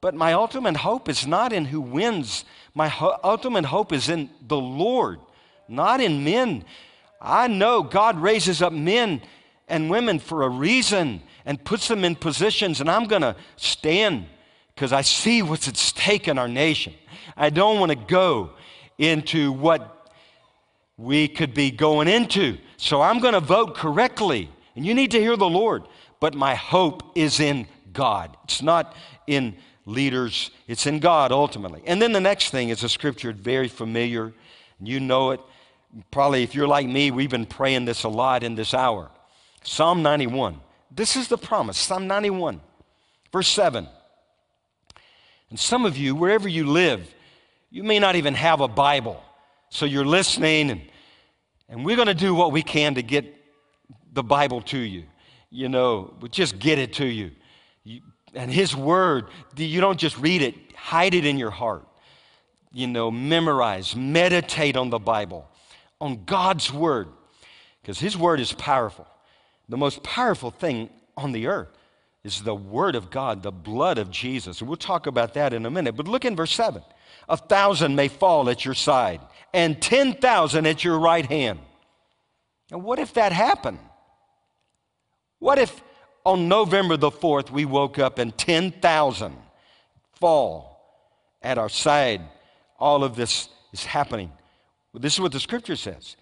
[0.00, 2.44] But my ultimate hope is not in who wins.
[2.74, 5.20] My ho- ultimate hope is in the Lord,
[5.68, 6.64] not in men.
[7.20, 9.22] I know God raises up men
[9.68, 14.26] and women for a reason and puts them in positions, and I'm going to stand
[14.74, 16.94] because I see what's at stake in our nation.
[17.36, 18.50] I don't want to go
[18.98, 20.10] into what
[20.96, 22.58] we could be going into.
[22.76, 24.50] So I'm going to vote correctly.
[24.76, 25.84] And you need to hear the Lord.
[26.20, 28.36] But my hope is in God.
[28.44, 28.94] It's not
[29.26, 31.82] in leaders, it's in God ultimately.
[31.86, 34.32] And then the next thing is a scripture very familiar.
[34.80, 35.40] You know it.
[36.10, 39.10] Probably if you're like me, we've been praying this a lot in this hour.
[39.64, 40.60] Psalm 91.
[40.94, 41.78] This is the promise.
[41.78, 42.60] Psalm 91,
[43.32, 43.88] verse 7.
[45.52, 47.14] And some of you, wherever you live,
[47.70, 49.22] you may not even have a Bible.
[49.68, 50.80] So you're listening, and,
[51.68, 53.26] and we're going to do what we can to get
[54.14, 55.04] the Bible to you.
[55.50, 57.32] You know, just get it to you.
[57.84, 58.00] you.
[58.32, 61.86] And His Word, you don't just read it, hide it in your heart.
[62.72, 65.46] You know, memorize, meditate on the Bible,
[66.00, 67.08] on God's Word,
[67.82, 69.06] because His Word is powerful.
[69.68, 71.68] The most powerful thing on the earth
[72.24, 74.60] is the Word of God, the blood of Jesus.
[74.60, 75.96] And We'll talk about that in a minute.
[75.96, 76.82] But look in verse 7.
[77.28, 79.20] A thousand may fall at your side,
[79.52, 81.60] and 10,000 at your right hand.
[82.70, 83.78] And what if that happened?
[85.38, 85.82] What if
[86.24, 89.36] on November the 4th we woke up and 10,000
[90.14, 90.80] fall
[91.42, 92.22] at our side?
[92.78, 94.30] All of this is happening.
[94.92, 96.16] Well, this is what the scripture says.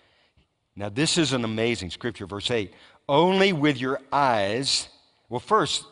[0.77, 2.73] Now, this is an amazing scripture, verse 8.
[3.09, 4.89] Only with your eyes
[5.31, 5.85] well, first,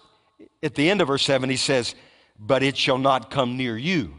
[0.62, 1.94] at the end of verse 7, he says,
[2.38, 4.14] But it shall not come near you.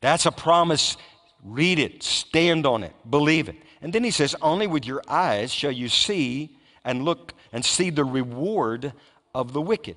[0.00, 0.98] That's a promise.
[1.42, 3.56] Read it, stand on it, believe it.
[3.80, 7.90] And then he says, Only with your eyes shall you see and look and see
[7.90, 8.92] the reward
[9.34, 9.96] of the wicked.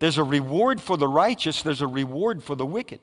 [0.00, 3.00] There's a reward for the righteous, there's a reward for the wicked.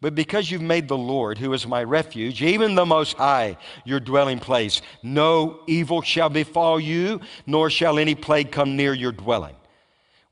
[0.00, 4.00] But because you've made the Lord, who is my refuge, even the Most High, your
[4.00, 9.56] dwelling place, no evil shall befall you, nor shall any plague come near your dwelling.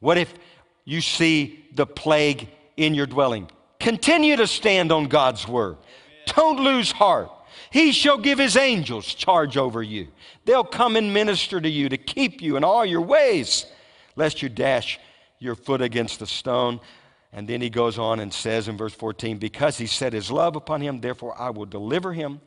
[0.04, 0.34] What if
[0.84, 3.50] you see the plague in your dwelling?
[3.80, 5.78] Continue to stand on God's word.
[6.26, 7.30] Don't lose heart.
[7.70, 10.08] He shall give his angels charge over you.
[10.44, 13.64] They'll come and minister to you to keep you in all your ways,
[14.14, 15.00] lest you dash
[15.38, 16.80] your foot against the stone.
[17.32, 20.54] And then he goes on and says in verse 14, Because he set his love
[20.54, 22.42] upon him, therefore I will deliver him.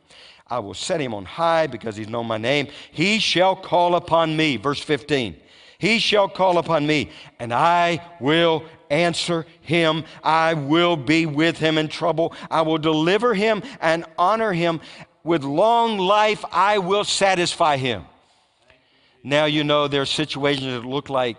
[0.46, 2.68] I will set him on high because he's known my name.
[2.92, 4.58] He shall call upon me.
[4.58, 5.40] Verse 15.
[5.78, 10.04] He shall call upon me, and I will answer him.
[10.24, 12.34] I will be with him in trouble.
[12.50, 14.80] I will deliver him and honor him.
[15.22, 18.04] With long life, I will satisfy him.
[19.22, 21.36] Now you know there are situations that look like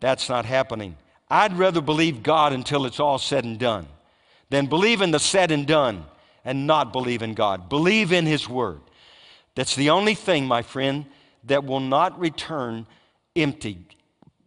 [0.00, 0.96] that's not happening.
[1.30, 3.86] I'd rather believe God until it's all said and done
[4.50, 6.04] than believe in the said and done
[6.44, 7.68] and not believe in God.
[7.68, 8.80] Believe in His Word.
[9.54, 11.06] That's the only thing, my friend,
[11.44, 12.86] that will not return
[13.36, 13.86] empty.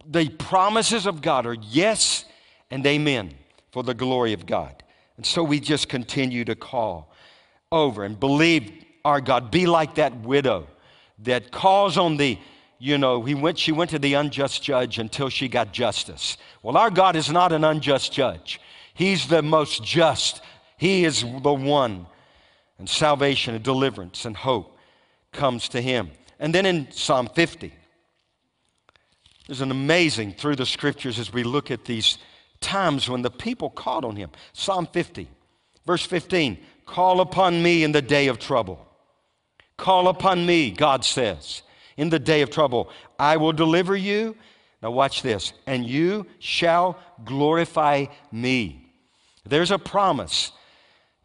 [0.06, 2.24] The promises of God are yes
[2.70, 3.34] and amen
[3.70, 4.82] for the glory of God.
[5.16, 7.12] And so we just continue to call
[7.70, 8.70] over and believe
[9.04, 9.50] our God.
[9.50, 10.66] Be like that widow
[11.20, 12.38] that calls on the,
[12.78, 16.36] you know, he went, she went to the unjust judge until she got justice.
[16.62, 18.60] Well, our God is not an unjust judge,
[18.94, 20.42] He's the most just.
[20.76, 22.06] He is the one.
[22.78, 24.76] And salvation and deliverance and hope
[25.30, 26.10] comes to Him.
[26.40, 27.72] And then in Psalm 50,
[29.46, 32.18] there's an amazing through the scriptures as we look at these
[32.60, 34.30] times when the people called on him.
[34.52, 35.28] Psalm 50,
[35.86, 38.86] verse 15 Call upon me in the day of trouble.
[39.76, 41.62] Call upon me, God says,
[41.96, 42.90] in the day of trouble.
[43.18, 44.36] I will deliver you.
[44.82, 45.52] Now, watch this.
[45.66, 48.92] And you shall glorify me.
[49.44, 50.52] There's a promise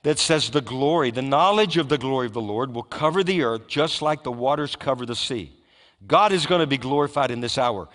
[0.04, 3.44] that says the glory, the knowledge of the glory of the Lord will cover the
[3.44, 5.57] earth just like the waters cover the sea.
[6.06, 7.90] God is going to be glorified in this hour.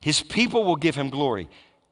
[0.00, 1.48] His people will give him glory.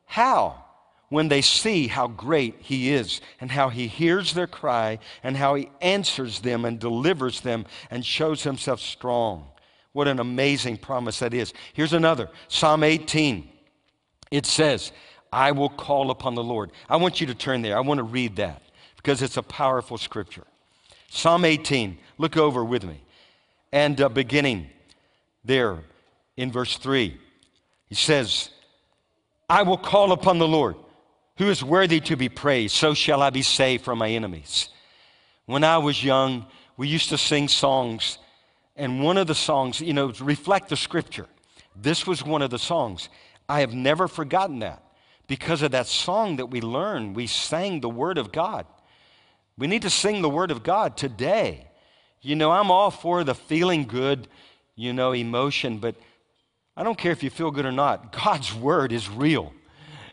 [0.07, 0.63] How?
[1.09, 5.55] When they see how great he is and how he hears their cry and how
[5.55, 9.47] he answers them and delivers them and shows himself strong.
[9.93, 11.55] What an amazing promise that is.
[11.73, 13.49] Here's another Psalm 18.
[14.31, 14.93] It says,
[15.33, 16.73] I will call upon the Lord.
[16.89, 17.77] I want you to turn there.
[17.77, 18.63] I want to read that
[18.97, 20.45] because it's a powerful scripture.
[21.09, 23.01] Psalm 18, look over with me.
[23.73, 24.69] And uh, beginning
[25.45, 25.79] there
[26.37, 27.19] in verse 3,
[27.89, 28.51] he says,
[29.49, 30.77] I will call upon the Lord,
[31.37, 32.75] who is worthy to be praised.
[32.75, 34.69] So shall I be saved from my enemies.
[35.47, 38.19] When I was young, we used to sing songs,
[38.77, 41.27] and one of the songs, you know, reflect the scripture.
[41.77, 43.09] This was one of the songs.
[43.49, 44.83] I have never forgotten that.
[45.27, 48.67] Because of that song that we learned, we sang the Word of God.
[49.57, 51.69] We need to sing the Word of God today.
[52.21, 54.29] You know, I'm all for the feeling good,
[54.77, 55.95] you know, emotion, but
[56.77, 58.13] I don't care if you feel good or not.
[58.13, 59.53] God's Word is real.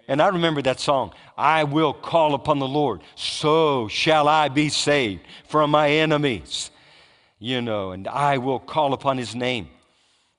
[0.07, 4.69] And I remember that song, I will call upon the Lord, so shall I be
[4.69, 6.69] saved from my enemies.
[7.39, 9.69] You know, and I will call upon his name.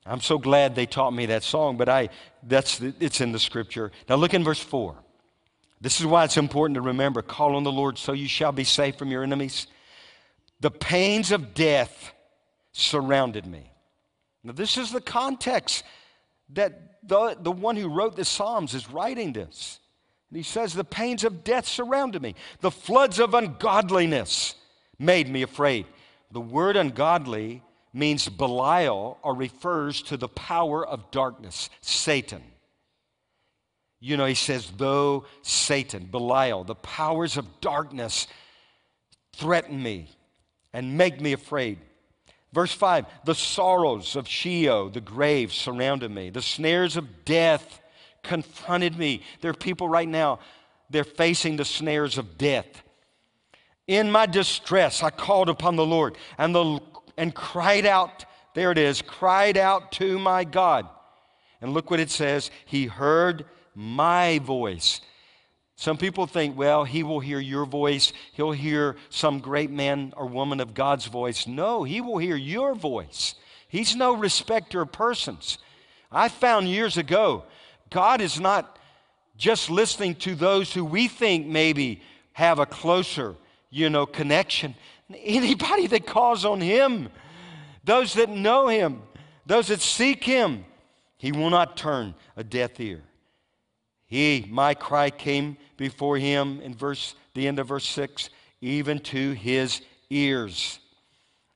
[0.05, 2.11] I'm so glad they taught me that song, but I
[2.43, 3.93] that's it's in the scripture.
[4.09, 4.95] Now look in verse 4.
[5.81, 8.64] This is why it's important to remember call on the Lord so you shall be
[8.64, 9.66] safe from your enemies.
[10.61, 12.12] The pains of death
[12.73, 13.72] surrounded me.
[14.45, 15.84] Now, this is the context
[16.51, 19.78] that the, the one who wrote the Psalms is writing this.
[20.30, 24.55] And he says, The pains of death surrounded me, the floods of ungodliness
[24.99, 25.86] made me afraid.
[26.30, 27.62] The word ungodly
[27.93, 32.43] means Belial or refers to the power of darkness, Satan.
[34.01, 38.26] You know, he says, though Satan, Belial, the powers of darkness
[39.34, 40.09] threaten me
[40.72, 41.78] and make me afraid.
[42.53, 46.30] Verse 5 The sorrows of Sheol, the grave, surrounded me.
[46.30, 47.80] The snares of death
[48.22, 49.22] confronted me.
[49.40, 50.38] There are people right now,
[50.90, 52.82] they're facing the snares of death.
[53.86, 56.80] In my distress, I called upon the Lord, and the
[57.16, 58.24] and cried out,
[58.55, 60.88] there it is, cried out to my God.
[61.61, 63.44] And look what it says He heard
[63.74, 65.00] my voice.
[65.83, 68.12] Some people think, well, he will hear your voice.
[68.35, 71.49] He'll hear some great man or woman of God's voice.
[71.49, 73.35] No, he will hear your voice.
[73.66, 75.59] He's no respecter of persons.
[76.12, 77.43] I found years ago,
[77.91, 78.78] God is not
[79.37, 82.01] just listening to those who we think maybe
[82.35, 83.35] have a closer,
[83.68, 84.76] you know, connection.
[85.12, 87.09] Anybody that calls on Him,
[87.83, 89.03] those that know Him,
[89.47, 90.64] those that seek Him,
[91.16, 93.03] He will not turn a deaf ear.
[94.13, 98.29] He, my cry came before Him in verse, the end of verse 6,
[98.61, 100.81] even to His ears.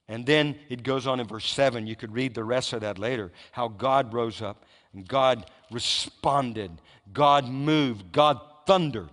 [0.08, 1.86] And then it goes on in verse 7.
[1.86, 3.30] You could read the rest of that later.
[3.52, 6.70] How God rose up and God responded.
[7.12, 8.10] God moved.
[8.10, 9.10] God thundered.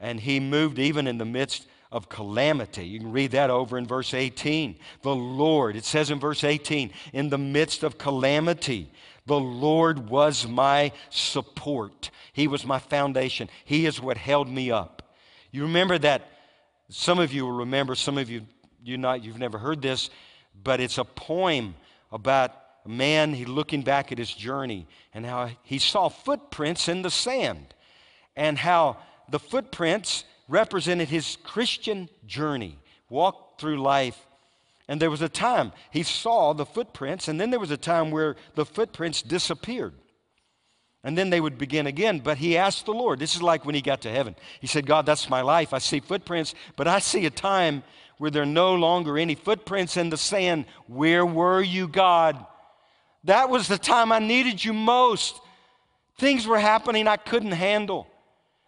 [0.00, 2.84] And He moved even in the midst of calamity.
[2.84, 4.74] You can read that over in verse 18.
[5.02, 8.90] The Lord, it says in verse 18, in the midst of calamity,
[9.26, 12.10] the Lord was my support.
[12.32, 13.48] He was my foundation.
[13.64, 15.02] He is what held me up.
[15.50, 16.22] You remember that?
[16.90, 18.42] Some of you will remember, some of you,
[18.82, 20.10] you not, you've never heard this,
[20.62, 21.74] but it's a poem
[22.12, 22.52] about
[22.84, 27.10] a man he looking back at his journey and how he saw footprints in the
[27.10, 27.74] sand
[28.36, 28.98] and how
[29.28, 34.26] the footprints represented his Christian journey, walked through life.
[34.88, 38.10] And there was a time he saw the footprints, and then there was a time
[38.10, 39.94] where the footprints disappeared.
[41.02, 42.20] And then they would begin again.
[42.20, 44.34] But he asked the Lord, this is like when he got to heaven.
[44.60, 45.74] He said, God, that's my life.
[45.74, 47.82] I see footprints, but I see a time
[48.18, 50.64] where there are no longer any footprints in the sand.
[50.86, 52.44] Where were you, God?
[53.24, 55.40] That was the time I needed you most.
[56.18, 58.06] Things were happening I couldn't handle.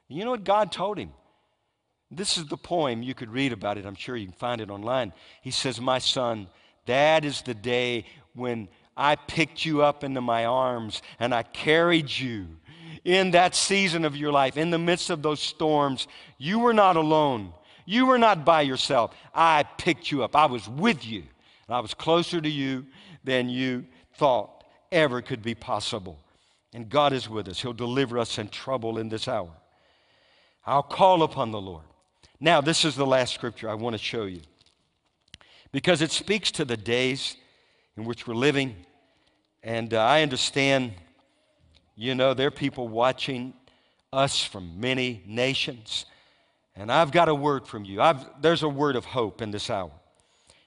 [0.08, 1.12] You know what God told him?
[2.10, 3.02] This is the poem.
[3.02, 3.86] You could read about it.
[3.86, 5.12] I'm sure you can find it online.
[5.42, 6.48] He says, My son,
[6.86, 12.10] that is the day when I picked you up into my arms and I carried
[12.10, 12.46] you
[13.04, 16.06] in that season of your life, in the midst of those storms.
[16.38, 17.52] You were not alone.
[17.84, 19.14] You were not by yourself.
[19.34, 20.34] I picked you up.
[20.34, 21.22] I was with you.
[21.68, 22.86] And I was closer to you
[23.24, 23.84] than you
[24.14, 26.18] thought ever could be possible.
[26.72, 27.60] And God is with us.
[27.60, 29.50] He'll deliver us in trouble in this hour.
[30.64, 31.84] I'll call upon the Lord.
[32.38, 34.42] Now, this is the last scripture I want to show you
[35.72, 37.36] because it speaks to the days
[37.96, 38.76] in which we're living.
[39.62, 40.92] And uh, I understand,
[41.94, 43.54] you know, there are people watching
[44.12, 46.04] us from many nations.
[46.74, 48.02] And I've got a word from you.
[48.02, 49.90] I've, there's a word of hope in this hour.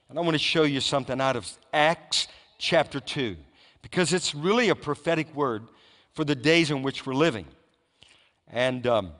[0.08, 2.26] And I want to show you something out of Acts
[2.58, 3.36] chapter 2
[3.80, 5.68] because it's really a prophetic word
[6.14, 7.46] for the days in which we're living.
[8.48, 9.12] And um,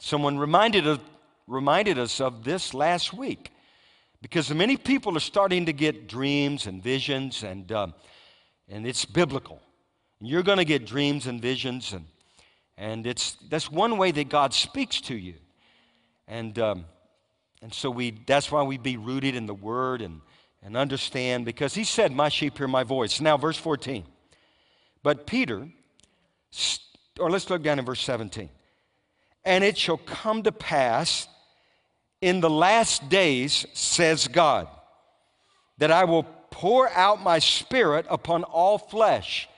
[0.00, 0.86] someone reminded
[1.48, 3.50] reminded us of this last week
[4.22, 7.88] because many people are starting to get dreams and visions, and, uh,
[8.68, 9.60] and it's biblical.
[10.20, 12.04] You're going to get dreams and visions, and,
[12.76, 15.34] and it's, that's one way that God speaks to you.
[16.26, 16.84] And um,
[17.62, 20.20] And so we, that's why we be rooted in the word and,
[20.62, 23.20] and understand, because he said, My sheep hear my voice.
[23.20, 24.04] Now, verse 14.
[25.02, 25.68] But Peter,
[27.18, 28.48] or let's look down in verse 17.
[29.44, 31.28] And it shall come to pass
[32.20, 34.68] in the last days, says God,
[35.78, 39.48] that I will pour out my spirit upon all flesh.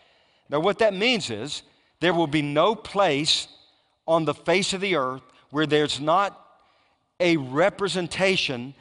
[0.48, 1.62] Now, what that means is
[2.00, 3.48] there will be no place
[4.06, 6.36] on the face of the earth where there's not
[7.20, 8.74] a representation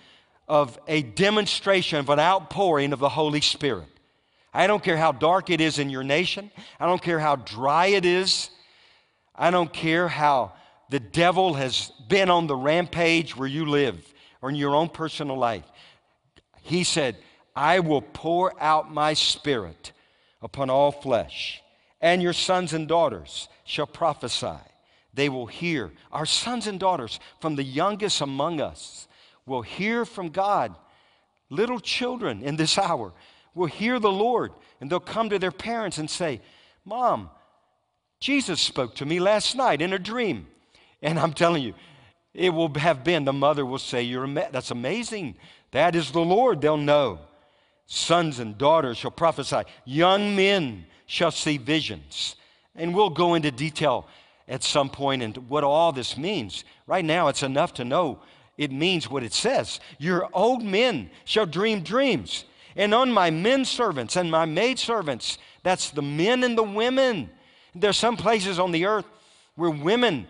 [0.47, 3.87] of a demonstration of an outpouring of the Holy Spirit.
[4.53, 6.49] I don't care how dark it is in your nation,
[6.79, 8.49] I don't care how dry it is,
[9.35, 10.53] I don't care how
[10.89, 15.37] the devil has been on the rampage where you live or in your own personal
[15.37, 15.65] life.
[16.61, 17.15] He said,
[17.55, 19.91] I will pour out my spirit
[20.41, 21.61] upon all flesh,
[22.01, 24.57] and your sons and daughters shall prophesy.
[25.13, 25.91] They will hear.
[26.11, 29.07] Our sons and daughters, from the youngest among us,
[29.45, 30.75] will hear from God.
[31.49, 33.11] Little children in this hour
[33.53, 36.41] will hear the Lord, and they'll come to their parents and say,
[36.85, 37.29] Mom,
[38.19, 40.47] Jesus spoke to me last night in a dream.
[41.01, 41.73] And I'm telling you,
[42.33, 45.35] it will have been, the mother will say, You're ama- That's amazing.
[45.71, 46.61] That is the Lord.
[46.61, 47.19] They'll know.
[47.85, 49.63] Sons and daughters shall prophesy.
[49.85, 52.35] Young men shall see visions.
[52.75, 54.07] And we'll go into detail
[54.47, 56.63] at some and what all this means.
[56.87, 58.19] Right now, it's enough to know
[58.57, 59.79] it means what it says.
[59.99, 62.43] Your old men shall dream dreams.
[62.75, 67.29] And on my men servants and my maid servants, that's the men and the women.
[67.73, 69.05] There's some places on the earth
[69.55, 70.27] where women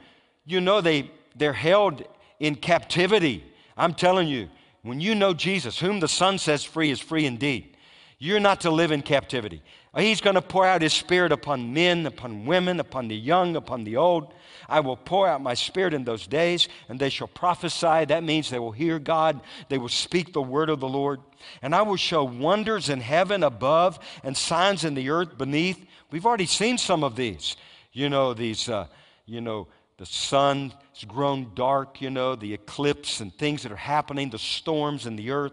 [0.49, 2.03] you know they, they're held
[2.39, 3.43] in captivity.
[3.77, 4.49] I'm telling you,
[4.81, 7.75] when you know Jesus, whom the Son sets free is free indeed,
[8.17, 9.61] you're not to live in captivity.
[9.97, 13.83] He's going to pour out His Spirit upon men, upon women, upon the young, upon
[13.83, 14.33] the old.
[14.67, 18.05] I will pour out my Spirit in those days, and they shall prophesy.
[18.05, 21.21] That means they will hear God, they will speak the word of the Lord.
[21.61, 25.83] And I will show wonders in heaven above and signs in the earth beneath.
[26.11, 27.55] We've already seen some of these.
[27.91, 28.87] You know, these, uh,
[29.25, 29.67] you know,
[29.99, 34.39] the sun has grown dark, you know, the eclipse and things that are happening, the
[34.39, 35.51] storms in the earth.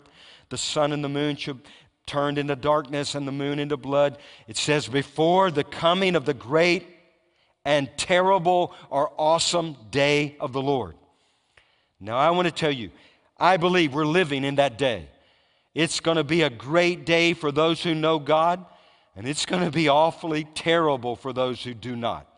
[0.51, 1.61] The sun and the moon should
[2.07, 4.19] turned into darkness and the moon into blood.
[4.47, 6.87] It says, before the coming of the great
[7.65, 10.95] and terrible or awesome day of the Lord.
[11.99, 12.93] Now, I want to tell you,
[13.37, 15.09] I believe we're living in that day.
[15.75, 18.65] It's going to be a great day for those who know God,
[19.17, 22.29] and it's going to be awfully terrible for those who do not.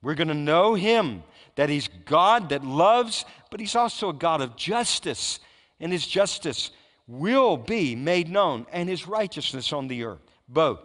[0.00, 1.24] We're going to know Him
[1.56, 5.40] that He's God that loves, but He's also a God of justice.
[5.80, 6.70] And His justice
[7.06, 10.20] will be made known, and His righteousness on the earth.
[10.48, 10.80] Both.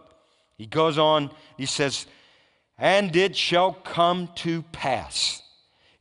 [0.57, 2.07] He goes on, He says,
[2.77, 5.41] And it shall come to pass.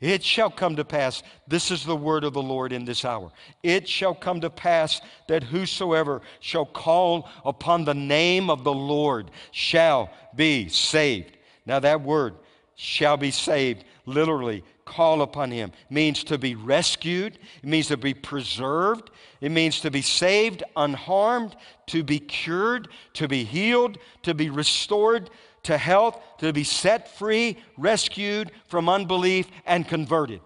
[0.00, 1.22] It shall come to pass.
[1.48, 3.32] This is the word of the Lord in this hour.
[3.62, 9.30] It shall come to pass that whosoever shall call upon the name of the Lord
[9.52, 11.38] shall be saved.
[11.64, 12.34] Now, that word,
[12.76, 18.14] shall be saved, literally, call upon him, means to be rescued, it means to be
[18.14, 24.48] preserved, it means to be saved unharmed, to be cured, to be healed, to be
[24.48, 25.28] restored
[25.64, 30.40] to health, to be set free, rescued from unbelief, and converted.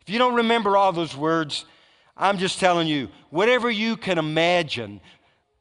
[0.00, 1.64] If you don't remember all those words,
[2.16, 5.00] I'm just telling you, whatever you can imagine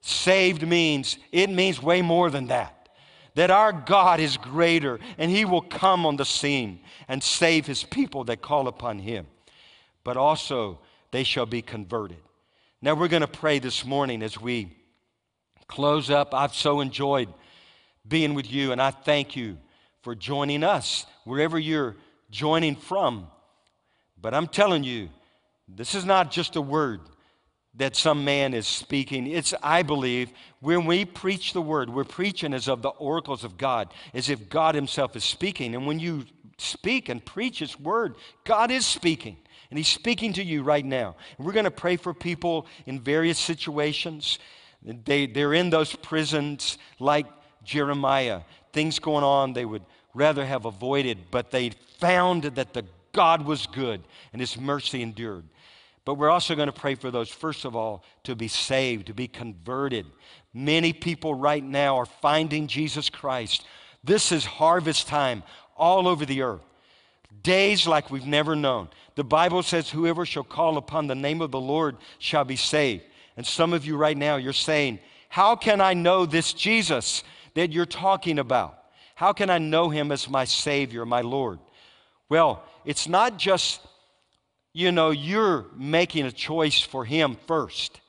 [0.01, 2.74] saved means, it means way more than that
[3.35, 7.83] that our God is greater and He will come on the scene and save His
[7.83, 9.27] people that call upon Him.
[10.03, 10.79] But also,
[11.11, 12.17] they shall be converted.
[12.81, 14.75] Now, we're going to pray this morning as we
[15.67, 16.33] close up.
[16.33, 17.29] I've so enjoyed
[18.07, 19.57] being with you, and I thank you
[20.01, 21.95] for joining us wherever you're
[22.29, 23.27] joining from.
[24.21, 25.09] But I'm telling you,
[25.67, 27.01] this is not just a word
[27.77, 29.27] that some man is speaking.
[29.27, 33.57] It's, I believe, when we preach the word, we're preaching as of the oracles of
[33.57, 35.75] God, as if God Himself is speaking.
[35.75, 36.25] And when you
[36.57, 38.15] speak and preach His word,
[38.45, 39.37] God is speaking.
[39.69, 41.15] And He's speaking to you right now.
[41.37, 44.39] And we're going to pray for people in various situations.
[44.81, 47.25] They, they're in those prisons like
[47.63, 53.45] Jeremiah, things going on they would rather have avoided, but they found that the God
[53.45, 54.01] was good
[54.31, 55.45] and His mercy endured.
[56.05, 59.13] But we're also going to pray for those, first of all, to be saved, to
[59.13, 60.05] be converted.
[60.53, 63.65] Many people right now are finding Jesus Christ.
[64.03, 65.41] This is harvest time
[65.75, 66.61] all over the earth.
[67.41, 68.89] Days like we've never known.
[69.15, 73.03] The Bible says, Whoever shall call upon the name of the Lord shall be saved.
[73.35, 77.23] And some of you right now, you're saying, How can I know this Jesus
[77.55, 78.77] that you're talking about?
[79.15, 81.59] How can I know him as my Savior, my Lord?
[82.29, 83.81] Well, it's not just
[84.75, 88.01] you know, you're making a choice for Him first.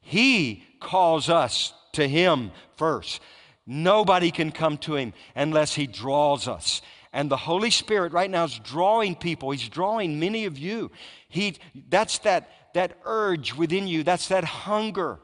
[0.00, 3.20] He calls us to Him first.
[3.66, 6.82] Nobody can come to Him unless He draws us.
[7.12, 9.50] And the Holy Spirit right now is drawing people.
[9.50, 10.92] He's drawing many of you.
[11.28, 11.56] He,
[11.88, 14.04] that's that, that urge within you.
[14.04, 15.18] That's that hunger.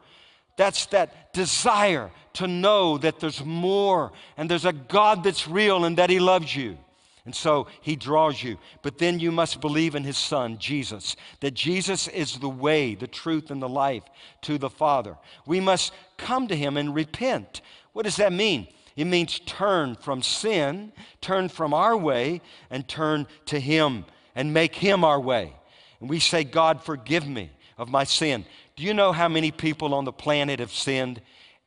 [0.57, 5.99] That's that desire to know that there's more and there's a God that's real and
[5.99, 6.78] that He loves you.
[7.24, 8.58] And so he draws you.
[8.82, 13.06] But then you must believe in his son, Jesus, that Jesus is the way, the
[13.06, 14.04] truth, and the life
[14.42, 15.16] to the Father.
[15.46, 17.60] We must come to him and repent.
[17.92, 18.68] What does that mean?
[18.96, 22.40] It means turn from sin, turn from our way,
[22.70, 24.04] and turn to him
[24.34, 25.52] and make him our way.
[26.00, 28.44] And we say, God, forgive me of my sin.
[28.76, 31.20] Do you know how many people on the planet have sinned?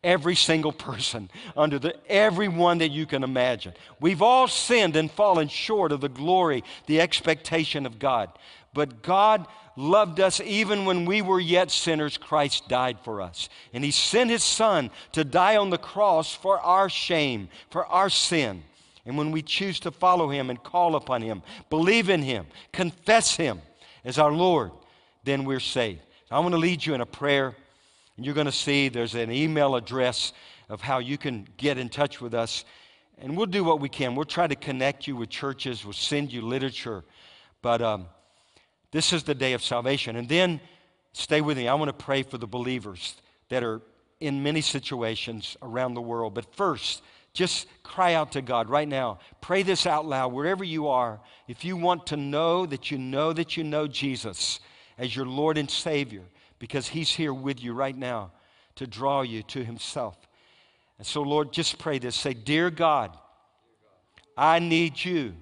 [0.03, 3.73] Every single person, under the everyone that you can imagine.
[3.99, 8.29] We've all sinned and fallen short of the glory, the expectation of God.
[8.73, 12.17] But God loved us even when we were yet sinners.
[12.17, 13.49] Christ died for us.
[13.73, 18.09] And He sent His Son to die on the cross for our shame, for our
[18.09, 18.63] sin.
[19.05, 23.35] And when we choose to follow Him and call upon Him, believe in Him, confess
[23.35, 23.61] Him
[24.05, 24.71] as our Lord,
[25.23, 26.01] then we're saved.
[26.31, 27.55] I want to lead you in a prayer.
[28.17, 30.33] And you're going to see there's an email address
[30.69, 32.65] of how you can get in touch with us.
[33.17, 34.15] And we'll do what we can.
[34.15, 37.03] We'll try to connect you with churches, we'll send you literature.
[37.61, 38.07] But um,
[38.91, 40.15] this is the day of salvation.
[40.15, 40.59] And then
[41.13, 41.67] stay with me.
[41.67, 43.15] I want to pray for the believers
[43.49, 43.81] that are
[44.19, 46.33] in many situations around the world.
[46.33, 47.03] But first,
[47.33, 49.19] just cry out to God right now.
[49.41, 51.19] Pray this out loud wherever you are.
[51.47, 54.59] If you want to know that you know that you know Jesus
[54.97, 56.23] as your Lord and Savior,
[56.63, 58.31] because He's here with you right now
[58.75, 60.15] to draw you to Himself.
[60.97, 62.15] And so, Lord, just pray this.
[62.15, 63.17] Say, Dear God,
[64.37, 65.33] I need you,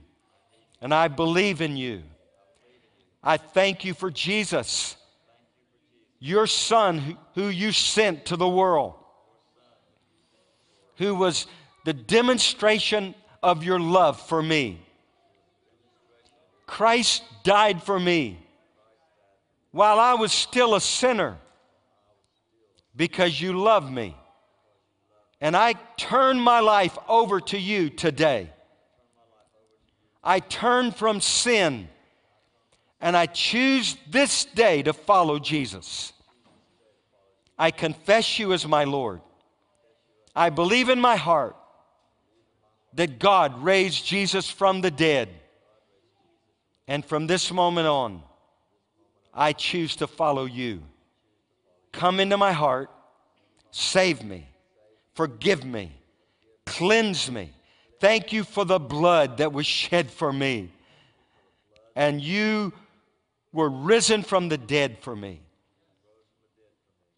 [0.81, 2.01] and I believe in you.
[3.21, 4.95] I thank you for Jesus,
[6.17, 8.95] your Son, who you sent to the world,
[10.95, 11.45] who was
[11.85, 13.13] the demonstration
[13.43, 14.83] of your love for me.
[16.65, 18.39] Christ died for me
[19.71, 21.37] while I was still a sinner
[22.95, 24.15] because you love me.
[25.39, 28.49] And I turn my life over to you today.
[30.23, 31.87] I turn from sin
[32.99, 36.13] and I choose this day to follow Jesus.
[37.57, 39.21] I confess you as my Lord.
[40.35, 41.55] I believe in my heart
[42.93, 45.29] that God raised Jesus from the dead.
[46.87, 48.21] And from this moment on,
[49.33, 50.83] I choose to follow you.
[51.91, 52.89] Come into my heart,
[53.71, 54.47] save me,
[55.13, 55.91] forgive me,
[56.65, 57.51] cleanse me.
[57.99, 60.71] Thank you for the blood that was shed for me.
[61.95, 62.73] And you
[63.53, 65.41] were risen from the dead for me.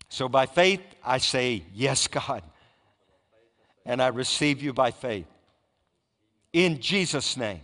[0.10, 2.44] So by faith, I say, Yes, God.
[3.86, 5.26] And I receive you by faith.
[6.54, 7.62] In Jesus' name.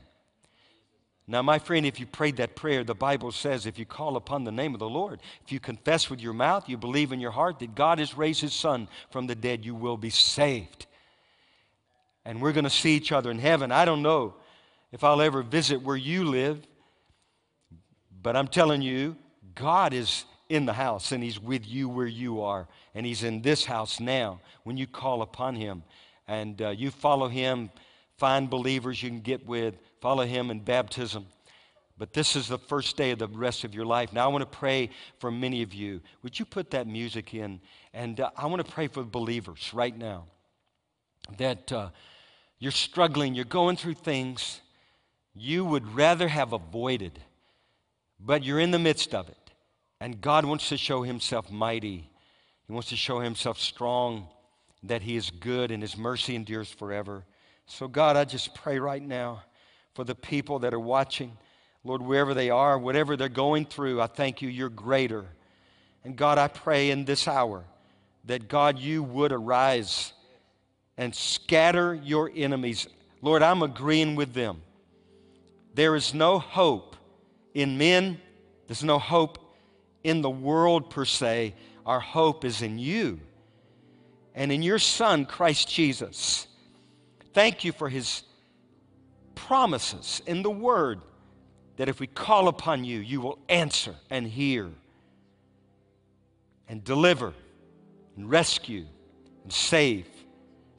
[1.29, 4.45] Now, my friend, if you prayed that prayer, the Bible says if you call upon
[4.45, 7.29] the name of the Lord, if you confess with your mouth, you believe in your
[7.29, 10.87] heart that God has raised his son from the dead, you will be saved.
[12.25, 13.71] And we're going to see each other in heaven.
[13.71, 14.33] I don't know
[14.91, 16.65] if I'll ever visit where you live,
[18.23, 19.15] but I'm telling you,
[19.53, 22.67] God is in the house and he's with you where you are.
[22.95, 25.83] And he's in this house now when you call upon him
[26.27, 27.69] and uh, you follow him,
[28.17, 31.25] find believers you can get with follow him in baptism.
[31.97, 34.13] But this is the first day of the rest of your life.
[34.13, 34.89] Now, I want to pray
[35.19, 35.99] for many of you.
[36.23, 37.59] Would you put that music in?
[37.93, 40.25] And uh, I want to pray for believers right now
[41.37, 41.89] that uh,
[42.57, 44.61] you're struggling, you're going through things
[45.35, 47.19] you would rather have avoided,
[48.19, 49.51] but you're in the midst of it.
[50.01, 52.09] And God wants to show himself mighty,
[52.65, 54.27] He wants to show himself strong,
[54.83, 57.25] that He is good and His mercy endures forever.
[57.65, 59.43] So, God, I just pray right now
[59.93, 61.37] for the people that are watching.
[61.83, 65.25] Lord, wherever they are, whatever they're going through, I thank you, you're greater.
[66.03, 67.63] And God, I pray in this hour
[68.25, 70.13] that God, you would arise
[70.97, 72.87] and scatter your enemies.
[73.21, 74.61] Lord, I'm agreeing with them.
[75.73, 76.95] There is no hope
[77.53, 78.19] in men,
[78.67, 79.39] there's no hope
[80.03, 81.55] in the world per se.
[81.85, 83.19] Our hope is in you
[84.35, 86.47] and in your Son, Christ Jesus.
[87.33, 88.23] Thank you for his
[89.47, 90.99] promises in the Word
[91.77, 94.69] that if we call upon you, you will answer and hear
[96.67, 97.33] and deliver
[98.15, 98.85] and rescue
[99.43, 100.05] and save.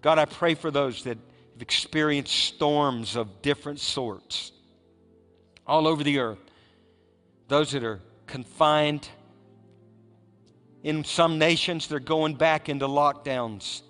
[0.03, 1.17] God, I pray for those that
[1.55, 4.53] have experienced storms of different sorts
[5.67, 6.39] all over the earth.
[7.49, 9.09] Those that are confined.
[10.83, 13.83] In some nations, they're going back into lockdowns.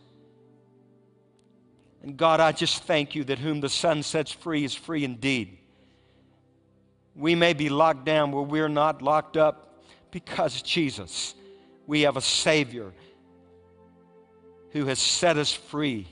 [2.03, 5.59] And God, I just thank you that whom the Son sets free is free indeed.
[7.15, 11.35] We may be locked down where we're not locked up because Jesus,
[11.87, 12.93] we have a Savior
[14.71, 16.07] who has set us free.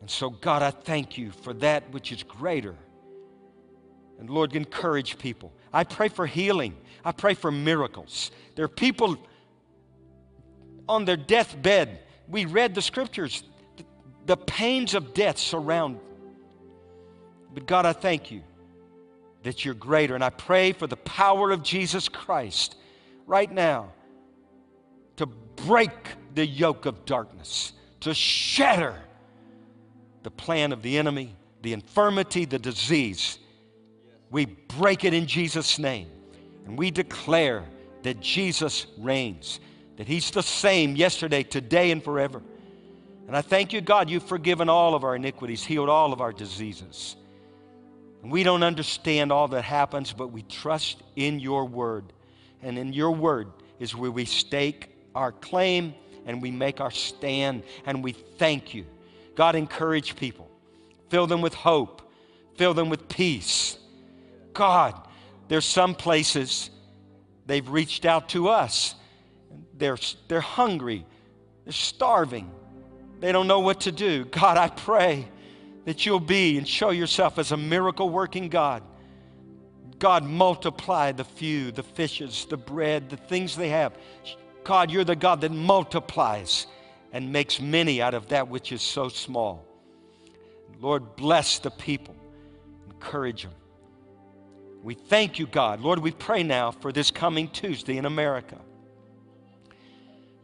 [0.00, 2.74] And so, God, I thank you for that which is greater.
[4.18, 5.52] And Lord, encourage people.
[5.72, 6.76] I pray for healing.
[7.04, 8.30] I pray for miracles.
[8.54, 9.16] There are people
[10.88, 12.00] on their deathbed.
[12.28, 13.44] We read the scriptures.
[14.26, 15.98] The pains of death surround.
[17.52, 18.42] But God, I thank you
[19.42, 20.14] that you're greater.
[20.14, 22.76] And I pray for the power of Jesus Christ
[23.26, 23.92] right now
[25.16, 25.90] to break
[26.34, 28.94] the yoke of darkness, to shatter
[30.22, 33.38] the plan of the enemy, the infirmity, the disease.
[34.30, 36.08] We break it in Jesus' name.
[36.66, 37.64] And we declare
[38.02, 39.60] that Jesus reigns,
[39.96, 42.42] that He's the same yesterday, today, and forever.
[43.30, 46.32] And I thank you, God, you've forgiven all of our iniquities, healed all of our
[46.32, 47.14] diseases.
[48.24, 52.12] And we don't understand all that happens, but we trust in your word.
[52.60, 53.46] And in your word
[53.78, 55.94] is where we stake our claim
[56.26, 58.84] and we make our stand and we thank you.
[59.36, 60.50] God, encourage people,
[61.08, 62.12] fill them with hope,
[62.56, 63.78] fill them with peace.
[64.54, 65.00] God,
[65.46, 66.68] there's some places
[67.46, 68.96] they've reached out to us.
[69.74, 71.06] They're, they're hungry,
[71.62, 72.50] they're starving,
[73.20, 74.24] they don't know what to do.
[74.24, 75.28] God, I pray
[75.84, 78.82] that you'll be and show yourself as a miracle working God.
[79.98, 83.92] God, multiply the few, the fishes, the bread, the things they have.
[84.64, 86.66] God, you're the God that multiplies
[87.12, 89.66] and makes many out of that which is so small.
[90.80, 92.16] Lord, bless the people,
[92.88, 93.52] encourage them.
[94.82, 95.80] We thank you, God.
[95.80, 98.58] Lord, we pray now for this coming Tuesday in America.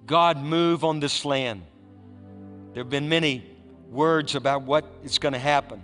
[0.05, 1.63] God, move on this land.
[2.77, 3.43] There have been many
[3.91, 5.83] words about what is going to happen.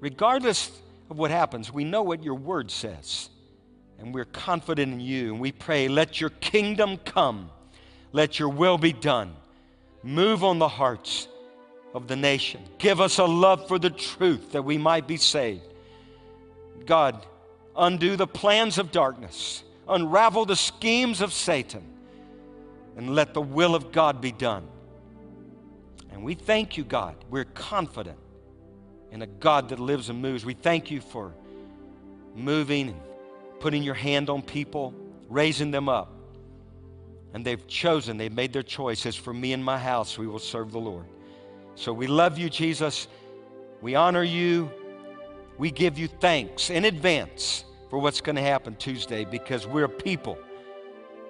[0.00, 0.72] Regardless
[1.08, 3.30] of what happens, we know what your word says.
[4.00, 5.30] And we're confident in you.
[5.30, 7.52] And we pray, let your kingdom come.
[8.10, 9.36] Let your will be done.
[10.02, 11.28] Move on the hearts
[11.94, 12.60] of the nation.
[12.78, 15.62] Give us a love for the truth that we might be saved.
[16.84, 17.24] God,
[17.76, 21.84] undo the plans of darkness, unravel the schemes of Satan,
[22.96, 24.66] and let the will of God be done.
[26.16, 27.14] And we thank you, God.
[27.28, 28.16] We're confident
[29.10, 30.46] in a God that lives and moves.
[30.46, 31.34] We thank you for
[32.34, 33.00] moving and
[33.60, 34.94] putting your hand on people,
[35.28, 36.10] raising them up.
[37.34, 39.04] And they've chosen, they've made their choice.
[39.04, 41.04] As for me and my house, we will serve the Lord.
[41.74, 43.08] So we love you, Jesus.
[43.82, 44.70] We honor you.
[45.58, 49.88] We give you thanks in advance for what's going to happen Tuesday because we're a
[49.90, 50.38] people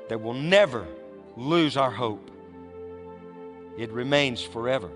[0.09, 0.87] that will never
[1.37, 2.31] lose our hope
[3.79, 4.91] it remains forever.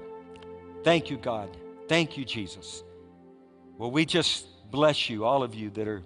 [0.83, 1.57] Thank you, God.
[1.89, 2.83] Thank you, Jesus.
[3.77, 6.03] Well, we just bless you, all of you that are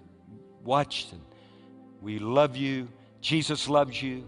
[0.63, 1.21] watching.
[2.01, 2.87] We love you.
[3.21, 4.27] Jesus loves you.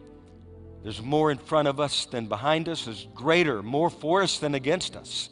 [0.83, 2.85] There's more in front of us than behind us.
[2.85, 5.29] There's greater, more for us than against us.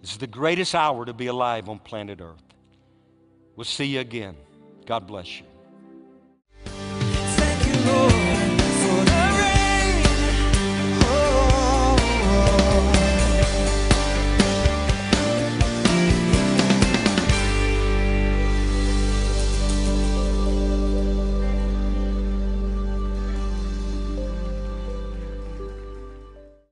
[0.00, 2.42] This is the greatest hour to be alive on planet Earth.
[3.54, 4.36] We'll see you again.
[4.86, 5.51] God bless you.